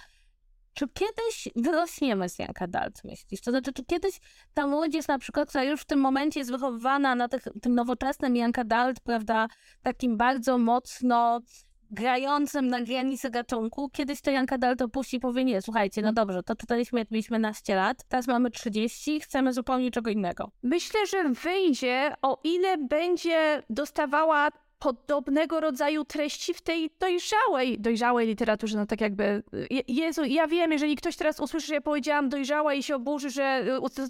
[0.74, 3.40] czy kiedyś wyrośniemy z Janka Dalt, myślisz?
[3.40, 4.20] To znaczy, czy kiedyś
[4.54, 8.36] ta młodzież na przykład, która już w tym momencie jest wychowywana na tych, tym nowoczesnym
[8.36, 9.48] Janka Dalt, prawda,
[9.82, 11.40] takim bardzo mocno
[11.90, 16.12] grającym na granicy gatunku, kiedyś to Janka Dal to puści i powie, nie, słuchajcie, no
[16.12, 20.50] dobrze, to czytaliśmy jak mieliśmy naście lat, teraz mamy 30, chcemy zupełnie czego innego.
[20.62, 28.78] Myślę, że wyjdzie, o ile będzie dostawała podobnego rodzaju treści w tej dojrzałej, dojrzałej literaturze,
[28.78, 29.42] no tak jakby,
[29.88, 33.64] Jezu, ja wiem, jeżeli ktoś teraz usłyszy, że ja powiedziałam dojrzała i się oburzy, że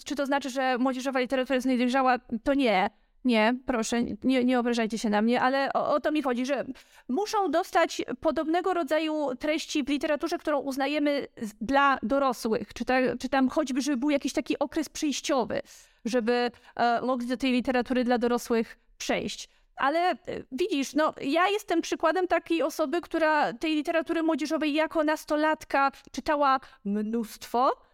[0.05, 2.91] czy to znaczy, że młodzieżowa literatura jest niedojrzała, to nie.
[3.25, 6.65] Nie, proszę, nie, nie obrażajcie się na mnie, ale o, o, to mi chodzi, że
[7.09, 11.27] muszą dostać podobnego rodzaju treści w literaturze, którą uznajemy
[11.61, 15.63] dla dorosłych, czy, ta, czy tam choćby, żeby był jakiś taki okres przejściowy,
[16.05, 19.49] żeby e, mogli do tej literatury dla dorosłych przejść.
[19.77, 20.17] Ale e,
[20.53, 27.88] widzisz, no ja jestem przykładem takiej osoby, która tej literatury młodzieżowej jako nastolatka czytała mnóstwo,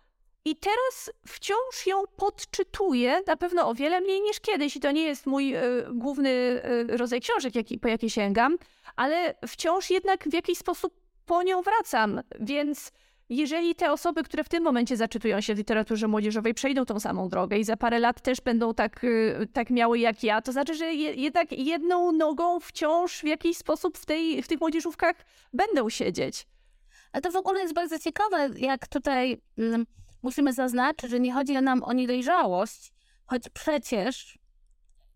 [0.44, 4.76] i teraz wciąż ją podczytuję, na pewno o wiele mniej niż kiedyś.
[4.76, 5.60] I to nie jest mój y,
[5.92, 8.56] główny y, rodzaj książek, jaki, po jakie sięgam,
[8.96, 10.94] ale wciąż jednak w jakiś sposób
[11.26, 12.20] po nią wracam.
[12.40, 12.92] Więc
[13.28, 17.28] jeżeli te osoby, które w tym momencie zaczytują się w literaturze młodzieżowej, przejdą tą samą
[17.28, 20.74] drogę i za parę lat też będą tak, y, tak miały jak ja, to znaczy,
[20.74, 25.16] że je, jednak jedną nogą wciąż w jakiś sposób w, tej, w tych młodzieżówkach
[25.52, 26.46] będą siedzieć.
[27.12, 29.40] A to w ogóle jest bardzo ciekawe, jak tutaj.
[29.58, 29.86] Mm,
[30.24, 32.92] musimy zaznaczyć, że nie chodzi nam o niedojrzałość,
[33.26, 34.38] choć przecież,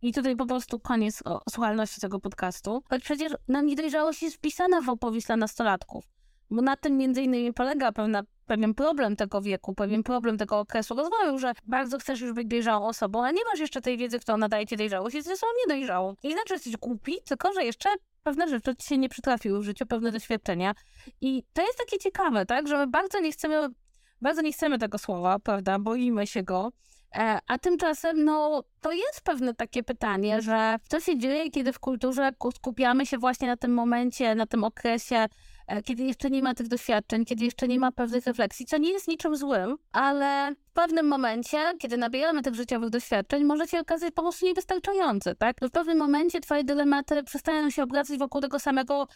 [0.03, 4.81] i tutaj po prostu koniec o, słuchalności tego podcastu, choć przecież na niedojrzałość jest wpisana
[4.81, 6.05] w opowieść dla nastolatków.
[6.51, 10.95] Bo na tym między innymi polega pewna, pewien problem tego wieku, pewien problem tego okresu
[10.95, 14.37] rozwoju, że bardzo chcesz już być dojrzałą osobą, a nie masz jeszcze tej wiedzy, kto
[14.37, 16.15] nadaje ci dojrzałość, jesteś osobą niedojrzałą.
[16.23, 17.89] I znaczy jesteś głupi, tylko że jeszcze
[18.23, 20.75] pewne rzeczy ci się nie przytrafiły w życiu, pewne doświadczenia.
[21.21, 23.69] I to jest takie ciekawe, tak, że my bardzo nie chcemy
[24.21, 25.79] bardzo nie chcemy tego słowa, prawda?
[25.79, 26.73] Boimy się go.
[27.17, 31.79] E, a tymczasem, no, to jest pewne takie pytanie, że co się dzieje, kiedy w
[31.79, 35.27] kulturze skupiamy się właśnie na tym momencie, na tym okresie,
[35.67, 38.91] e, kiedy jeszcze nie ma tych doświadczeń, kiedy jeszcze nie ma pewnych refleksji, co nie
[38.91, 44.15] jest niczym złym, ale w pewnym momencie, kiedy nabieramy tych życiowych doświadczeń, może się okazać
[44.15, 45.57] po prostu niewystarczające, tak?
[45.63, 49.09] W pewnym momencie twoje dylematy przestają się obracać wokół tego samego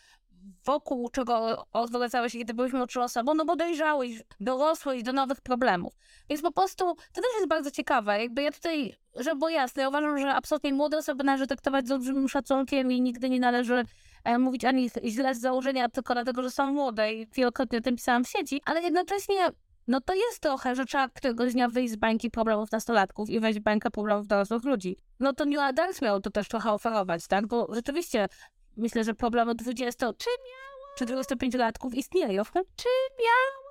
[0.65, 5.95] wokół czego odwracały się, kiedy byliśmy młodszą osobą, no bo dojrzałeś, dorosłeś do nowych problemów.
[6.29, 8.21] Więc po prostu to też jest bardzo ciekawe.
[8.21, 11.91] Jakby ja tutaj, żeby było jasne, ja uważam, że absolutnie młode osoby należy traktować z
[11.91, 13.85] olbrzymim szacunkiem i nigdy nie należy
[14.25, 17.97] e, mówić ani źle z założenia, tylko dlatego, że są młode i wielokrotnie o tym
[17.97, 19.53] pisałam w sieci, ale jednocześnie
[19.89, 23.61] no to jest trochę, że trzeba któregoś dnia wyjść z bańki problemów nastolatków i wejść
[23.61, 24.97] w bańkę problemów dorosłych ludzi.
[25.21, 27.47] No to New Adults miał to też trochę oferować, tak?
[27.47, 28.29] Bo rzeczywiście
[28.77, 32.43] myślę, że problem od 20 czy miało, czy 25-latków istnieje.
[32.77, 33.62] Czy miało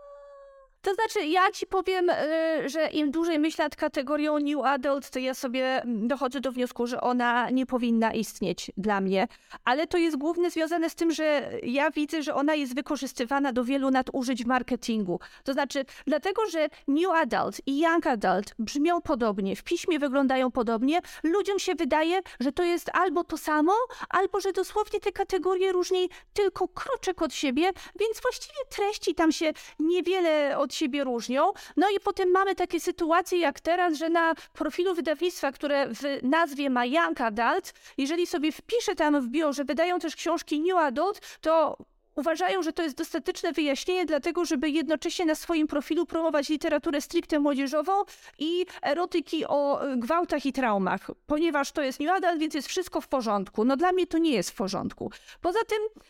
[0.82, 5.20] to znaczy, ja ci powiem, y, że im dłużej myślę nad kategorią New Adult, to
[5.20, 9.28] ja sobie dochodzę do wniosku, że ona nie powinna istnieć dla mnie.
[9.66, 13.64] Ale to jest głównie związane z tym, że ja widzę, że ona jest wykorzystywana do
[13.64, 15.20] wielu nadużyć w marketingu.
[15.44, 21.02] To znaczy, dlatego, że New Adult i Young Adult brzmią podobnie, w piśmie wyglądają podobnie,
[21.24, 23.74] ludziom się wydaje, że to jest albo to samo,
[24.10, 29.52] albo że dosłownie te kategorie różni tylko kroczek od siebie, więc właściwie treści tam się
[29.80, 31.54] niewiele od od siebie różnią.
[31.78, 36.70] No i potem mamy takie sytuacje jak teraz, że na profilu wydawnictwa, które w nazwie
[36.70, 41.38] ma Young Adult, jeżeli sobie wpiszę tam w bio, że wydają też książki New Adult,
[41.42, 41.78] to
[42.16, 47.40] uważają, że to jest dostateczne wyjaśnienie, dlatego żeby jednocześnie na swoim profilu promować literaturę stricte
[47.40, 47.92] młodzieżową
[48.40, 53.08] i erotyki o gwałtach i traumach, ponieważ to jest New Adult, więc jest wszystko w
[53.08, 53.66] porządku.
[53.66, 55.12] No dla mnie to nie jest w porządku.
[55.42, 56.04] Poza tym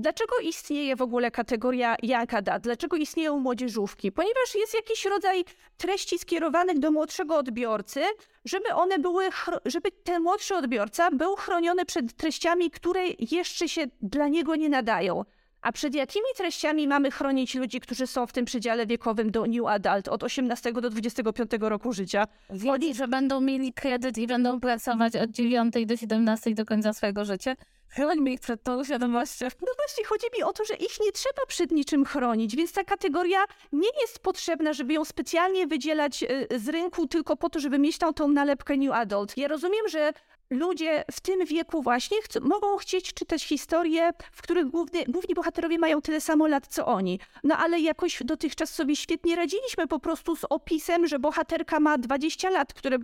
[0.00, 2.58] Dlaczego istnieje w ogóle kategoria Jakada?
[2.58, 4.12] Dlaczego istnieją młodzieżówki?
[4.12, 5.44] Ponieważ jest jakiś rodzaj
[5.76, 8.00] treści skierowanych do młodszego odbiorcy,
[8.44, 9.28] żeby one były,
[9.64, 15.24] żeby ten młodszy odbiorca był chroniony przed treściami, które jeszcze się dla niego nie nadają.
[15.62, 19.66] A przed jakimi treściami mamy chronić ludzi, którzy są w tym przedziale wiekowym do New
[19.66, 22.26] Adult od 18 do 25 roku życia?
[22.50, 27.24] Wiedzi, że będą mieli kredyt i będą pracować od 9 do 17 do końca swojego
[27.24, 27.56] życia?
[27.88, 29.46] Chrońmy ich przed tą świadomością.
[29.60, 32.84] No właśnie, chodzi mi o to, że ich nie trzeba przed niczym chronić, więc ta
[32.84, 37.78] kategoria nie jest potrzebna, żeby ją specjalnie wydzielać y, z rynku tylko po to, żeby
[37.78, 39.36] mieć tam tą nalepkę New Adult.
[39.36, 40.12] Ja rozumiem, że
[40.50, 46.02] ludzie w tym wieku właśnie mogą chcieć czytać historie, w których główny, główni bohaterowie mają
[46.02, 47.20] tyle samo lat co oni.
[47.44, 52.50] No ale jakoś dotychczas sobie świetnie radziliśmy po prostu z opisem, że bohaterka ma 20
[52.50, 52.98] lat, który,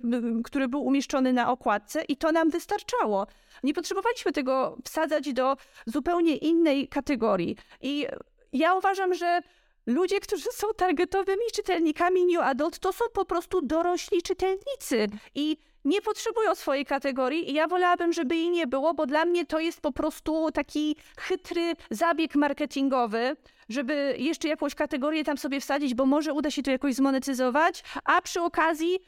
[0.44, 3.26] który był umieszczony na okładce i to nam wystarczało.
[3.62, 7.56] Nie potrzebowaliśmy tego wsadzać do zupełnie innej kategorii.
[7.80, 8.06] I
[8.52, 9.40] ja uważam, że
[9.86, 15.56] ludzie, którzy są targetowymi czytelnikami New Adult, to są po prostu dorośli czytelnicy i
[15.86, 19.58] nie potrzebują swojej kategorii i ja wolałabym, żeby jej nie było, bo dla mnie to
[19.58, 23.36] jest po prostu taki chytry zabieg marketingowy,
[23.68, 28.22] żeby jeszcze jakąś kategorię tam sobie wsadzić, bo może uda się to jakoś zmonetyzować, a
[28.22, 28.98] przy okazji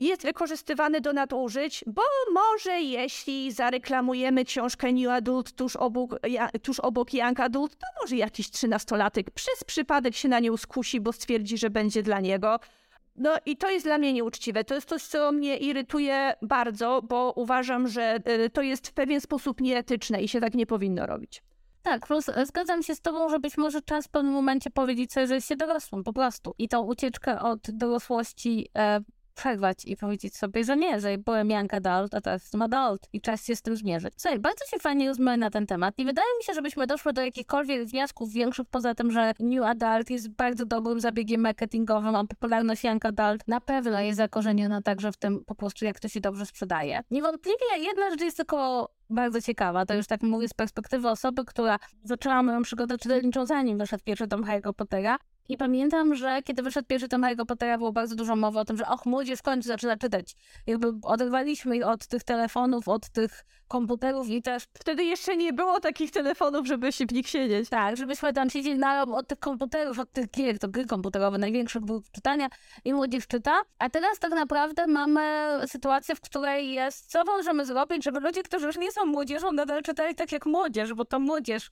[0.00, 2.02] jest wykorzystywany do nadużyć, bo
[2.32, 6.10] może jeśli zareklamujemy książkę New Adult tuż obok,
[6.62, 11.12] tuż obok Young Adult, to może jakiś trzynastolatek przez przypadek się na nią skusi, bo
[11.12, 12.60] stwierdzi, że będzie dla niego.
[13.18, 14.64] No i to jest dla mnie nieuczciwe.
[14.64, 19.20] To jest coś, co mnie irytuje bardzo, bo uważam, że y, to jest w pewien
[19.20, 21.42] sposób nieetyczne i się tak nie powinno robić.
[21.82, 25.12] Tak, plus e, zgadzam się z tobą, że być może czas w pewnym momencie powiedzieć
[25.12, 26.54] sobie, że jest się dorosłym, po prostu.
[26.58, 29.00] I tą ucieczkę od dorosłości e,
[29.38, 33.20] przerwać i powiedzieć sobie, że nie, że byłem young adult, a teraz jestem adult i
[33.20, 34.14] czas się z tym zmierzyć.
[34.16, 35.98] Słuchaj, bardzo się fajnie rozmawiamy na ten temat.
[35.98, 40.10] Nie wydaje mi się, żebyśmy doszły do jakichkolwiek wniosków większych poza tym, że new adult
[40.10, 45.16] jest bardzo dobrym zabiegiem marketingowym, a popularność young adult na pewno jest zakorzeniona także w
[45.16, 47.00] tym po prostu, jak to się dobrze sprzedaje.
[47.10, 49.86] Niewątpliwie jedna rzecz jest tylko bardzo ciekawa.
[49.86, 54.28] To już tak mówię z perspektywy osoby, która zaczęła moją przygodę czytelniczą zanim wyszedł pierwszy
[54.28, 55.18] tom Harry Pottera.
[55.48, 58.76] I pamiętam, że kiedy wyszedł pierwszy tom Harry Pottera, było bardzo dużo mowy o tym,
[58.76, 60.36] że och, młodzież w końcu zaczyna czytać.
[60.66, 64.64] Jakby oderwaliśmy ich od tych telefonów, od tych komputerów i też...
[64.74, 67.68] Wtedy jeszcze nie było takich telefonów, żeby się w nich siedzieć.
[67.68, 71.82] Tak, żebyśmy tam siedzieli na od tych komputerów, od tych gier, to gry komputerowe, największych
[71.82, 72.48] był czytania
[72.84, 73.62] i młodzież czyta.
[73.78, 78.66] A teraz tak naprawdę mamy sytuację, w której jest, co możemy zrobić, żeby ludzie, którzy
[78.66, 81.70] już nie są młodzieżą, nadal czytali tak jak młodzież, bo to młodzież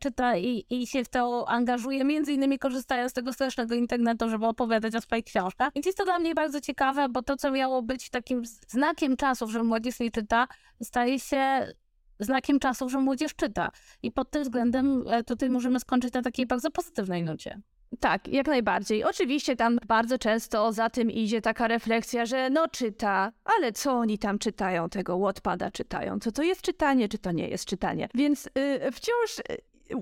[0.00, 4.46] czyta i, i się w to angażuje, między innymi korzystając z tego strasznego internetu, żeby
[4.46, 5.72] opowiadać o swoich książkach.
[5.74, 9.50] Więc jest to dla mnie bardzo ciekawe, bo to, co miało być takim znakiem czasów,
[9.50, 10.48] że młodzież nie czyta,
[10.82, 11.72] staje się
[12.20, 13.70] znakiem czasów, że młodzież czyta.
[14.02, 17.60] I pod tym względem e, tutaj możemy skończyć na takiej bardzo pozytywnej nucie.
[18.00, 19.04] Tak, jak najbardziej.
[19.04, 24.18] Oczywiście tam bardzo często za tym idzie taka refleksja, że no czyta, ale co oni
[24.18, 28.08] tam czytają, tego Wattpada czytają, co to jest czytanie, czy to nie jest czytanie.
[28.14, 29.40] Więc yy, wciąż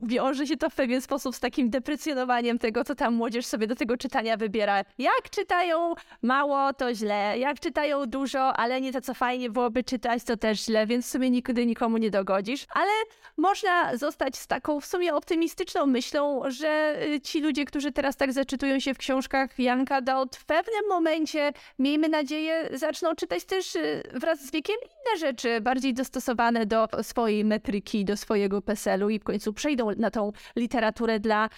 [0.02, 3.74] wiąże się to w pewien sposób z takim deprecjonowaniem tego, co tam młodzież sobie do
[3.74, 4.84] tego czytania wybiera.
[4.98, 7.38] Jak czytają mało, to źle.
[7.38, 11.08] Jak czytają dużo, ale nie to, co fajnie byłoby czytać, to też źle, więc w
[11.08, 12.66] sumie nigdy nikomu nie dogodzisz.
[12.74, 12.90] Ale
[13.36, 18.32] można zostać z taką w sumie optymistyczną myślą, że y, ci ludzie, którzy teraz tak
[18.32, 24.02] zaczytują się w książkach Janka Dot, w pewnym momencie, miejmy nadzieję, zaczną czytać też y,
[24.14, 29.24] wraz z wiekiem inne rzeczy, bardziej dostosowane do swojej metryki, do swojego PESEL-u i w
[29.24, 31.48] końcu przejdą na tą literaturę dla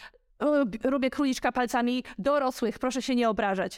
[0.83, 3.77] robię króliczka palcami dorosłych, proszę się nie obrażać.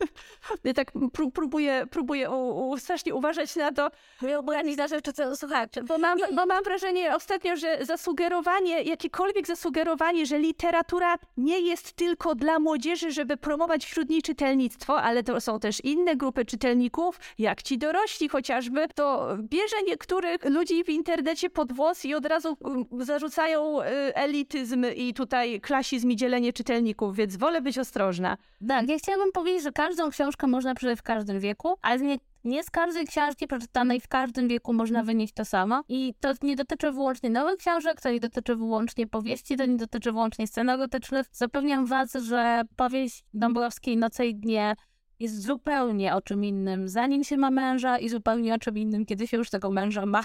[0.64, 0.92] Ja tak
[1.34, 3.90] próbuję, próbuję u, u, strasznie uważać na to.
[4.38, 5.82] Obrazić na rzeczy, co słuchacze.
[5.82, 12.34] Bo mam, bo mam wrażenie ostatnio, że zasugerowanie, jakiekolwiek zasugerowanie, że literatura nie jest tylko
[12.34, 17.62] dla młodzieży, żeby promować wśród niej czytelnictwo, ale to są też inne grupy czytelników, jak
[17.62, 22.84] ci dorośli chociażby, to bierze niektórych ludzi w internecie pod włos i od razu um,
[23.00, 23.84] zarzucają y,
[24.14, 28.36] elityzm i tutaj klasizm i dzielenie czytelników, więc wolę być ostrożna.
[28.68, 32.64] Tak, ja chciałabym powiedzieć, że każdą książkę można przeczytać w każdym wieku, ale nie, nie
[32.64, 35.82] z każdej książki przeczytanej w każdym wieku można wynieść to samo.
[35.88, 40.12] I to nie dotyczy wyłącznie nowych książek, to nie dotyczy wyłącznie powieści, to nie dotyczy
[40.12, 41.26] wyłącznie scen erotycznych.
[41.32, 44.74] Zapewniam was, że powieść Dąbrowskiej Noce i Dnie
[45.20, 49.26] jest zupełnie o czym innym, zanim się ma męża i zupełnie o czym innym, kiedy
[49.26, 50.22] się już tego męża ma.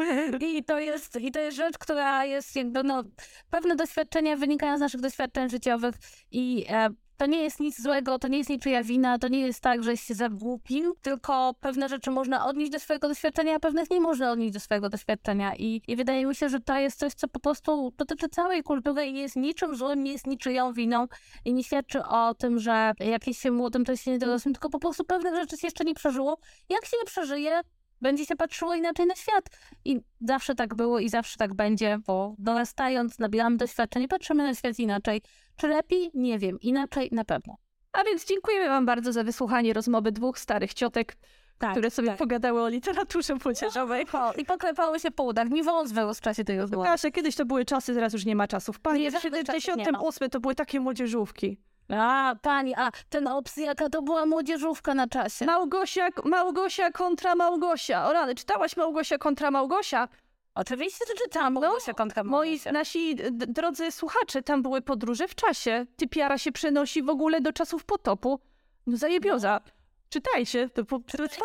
[0.56, 3.02] I to jest, i to jest rzecz, która jest jakby, no,
[3.50, 5.94] pewne doświadczenia wynikają z naszych doświadczeń życiowych
[6.30, 9.60] i e, to nie jest nic złego, to nie jest niczyja wina, to nie jest
[9.60, 14.00] tak, że się zagłupił, tylko pewne rzeczy można odnieść do swojego doświadczenia, a pewnych nie
[14.00, 15.56] można odnieść do swojego doświadczenia.
[15.56, 19.06] I, I wydaje mi się, że to jest coś, co po prostu dotyczy całej kultury
[19.06, 21.06] i nie jest niczym złym, nie jest niczyją winą
[21.44, 24.78] i nie świadczy o tym, że jakieś się młodym, to jest się niedorosłym, tylko po
[24.78, 26.38] prostu pewnych rzeczy się jeszcze nie przeżyło.
[26.68, 27.60] Jak się nie przeżyje,
[28.02, 29.44] będzie się patrzyło inaczej na świat.
[29.84, 34.78] I zawsze tak było i zawsze tak będzie, bo dorastając, nabieramy doświadczeń patrzymy na świat
[34.78, 35.22] inaczej.
[35.56, 36.10] Czy lepiej?
[36.14, 36.60] Nie wiem.
[36.60, 37.56] Inaczej na pewno.
[37.92, 41.16] A więc dziękujemy Wam bardzo za wysłuchanie rozmowy dwóch starych ciotek,
[41.58, 42.18] tak, które sobie tak.
[42.18, 44.06] pogadały o literaturze młodzieżowej.
[44.36, 45.50] I poklepały się po udach.
[45.50, 46.84] Mi wąs wyrósł w czasie tej rozmowy.
[46.84, 48.80] Kasia, kiedyś to były czasy, teraz już nie ma czasów.
[48.80, 51.58] Panie, w 78 to były takie młodzieżówki.
[51.98, 55.44] A, pani, a ten ops, jaka to była młodzieżówka na czasie.
[55.44, 58.08] Małgosia, Małgosia kontra Małgosia.
[58.08, 60.08] O rany, czytałaś Małgosia kontra Małgosia?
[60.54, 62.70] Oczywiście, że czytałam Małgosia no, kontra Małgosia.
[62.70, 65.86] Moi, nasi drodzy słuchacze, tam były podróże w czasie.
[65.96, 68.40] Typiara się przenosi w ogóle do czasów potopu.
[68.86, 69.60] No zajebioza.
[69.64, 69.72] No.
[70.08, 71.38] Czytajcie, to, po, to jest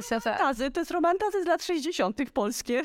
[0.00, 2.30] romantazy, to jest romantazy z lat 60.
[2.32, 2.82] polskie.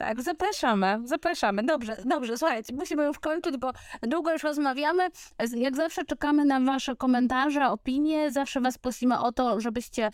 [0.00, 1.62] Tak, zapraszamy, zapraszamy.
[1.62, 3.72] Dobrze, dobrze, słuchajcie, musimy już kończyć, bo
[4.02, 5.08] długo już rozmawiamy.
[5.56, 8.30] Jak zawsze czekamy na wasze komentarze, opinie.
[8.30, 10.10] Zawsze was prosimy o to, żebyście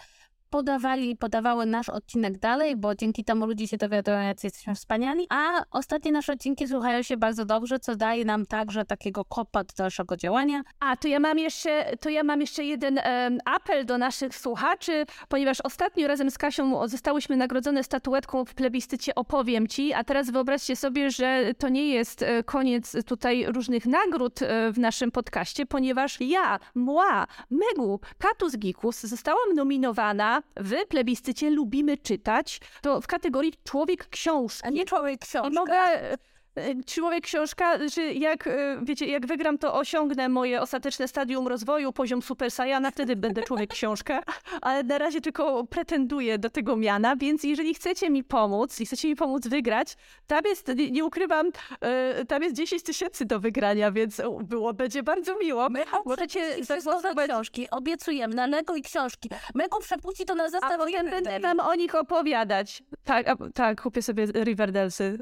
[0.51, 5.26] podawali podawały nasz odcinek dalej, bo dzięki temu ludzie się dowiadują, jak jesteśmy wspaniali.
[5.30, 9.72] A ostatnie nasze odcinki słuchają się bardzo dobrze, co daje nam także takiego kopa do
[9.76, 10.62] dalszego działania.
[10.80, 15.07] A to ja mam jeszcze, to ja mam jeszcze jeden em, apel do naszych słuchaczy,
[15.28, 20.76] ponieważ ostatnio razem z Kasią zostałyśmy nagrodzone statuetką w plebiscycie Opowiem Ci, a teraz wyobraźcie
[20.76, 26.20] sobie, że to nie jest e, koniec tutaj różnych nagród e, w naszym podcaście, ponieważ
[26.20, 34.09] ja, Mła, Megu, Katus Gikus zostałam nominowana w plebiscycie Lubimy Czytać, to w kategorii Człowiek
[34.09, 34.66] Książki.
[34.66, 35.51] A nie człowiek książka.
[35.51, 36.16] Mogę.
[36.57, 41.93] E, Człowiek książka, że jak, e, wiecie, jak wygram, to osiągnę moje ostateczne stadium rozwoju,
[41.93, 44.23] poziom Super Saiyana, wtedy będę człowiek książka,
[44.61, 49.09] ale na razie tylko pretenduję do tego miana, więc jeżeli chcecie mi pomóc i chcecie
[49.09, 49.97] mi pomóc wygrać,
[50.27, 51.51] tam jest, nie, ukrywam,
[51.81, 55.69] e, tam jest 10 tysięcy do wygrania, więc było, będzie bardzo miło.
[56.05, 57.31] Możecie zagłosować.
[57.31, 57.71] książki.
[57.71, 59.31] Obiecujemy na Lego i książki.
[59.55, 62.83] Mego przepuści to na A zestaw potem będę wam o nich opowiadać.
[63.05, 65.19] Tak, a, tak, kupię sobie Riverdalesy.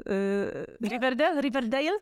[0.81, 1.24] Yy, Riverdale?
[1.33, 1.99] Riverdale?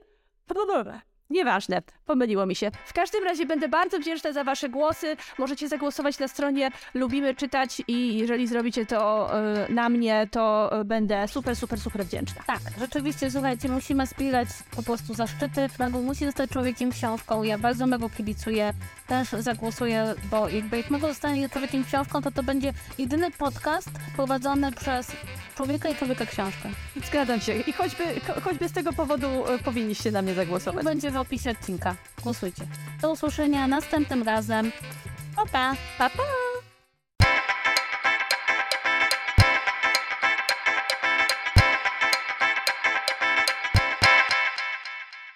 [1.29, 2.71] Nieważne, pomyliło mi się.
[2.85, 5.15] W każdym razie będę bardzo wdzięczna za wasze głosy.
[5.37, 9.29] Możecie zagłosować na stronie Lubimy Czytać i jeżeli zrobicie to
[9.67, 12.43] yy, na mnie, to yy, będę super, super, super wdzięczna.
[12.47, 15.69] Tak, rzeczywiście, słuchajcie, musimy wspierać po prostu zaszczyty.
[15.79, 17.43] Mego musi zostać człowiekiem książką.
[17.43, 18.73] Ja bardzo Mego kibicuję.
[19.07, 24.71] Też zagłosuję, bo jakby jak Mego zostanie człowiekiem książką, to to będzie jedyny podcast prowadzony
[24.71, 25.11] przez
[25.55, 26.69] człowieka i człowieka książkę.
[27.07, 30.85] Zgadzam się i choćby, cho- choćby z tego powodu yy, powinniście na mnie zagłosować.
[30.85, 31.95] Będzie w opisie odcinka.
[32.23, 32.67] Głosujcie.
[33.01, 34.71] Do usłyszenia następnym razem.
[35.35, 35.75] Pa, pa!
[35.97, 36.23] Pa, pa!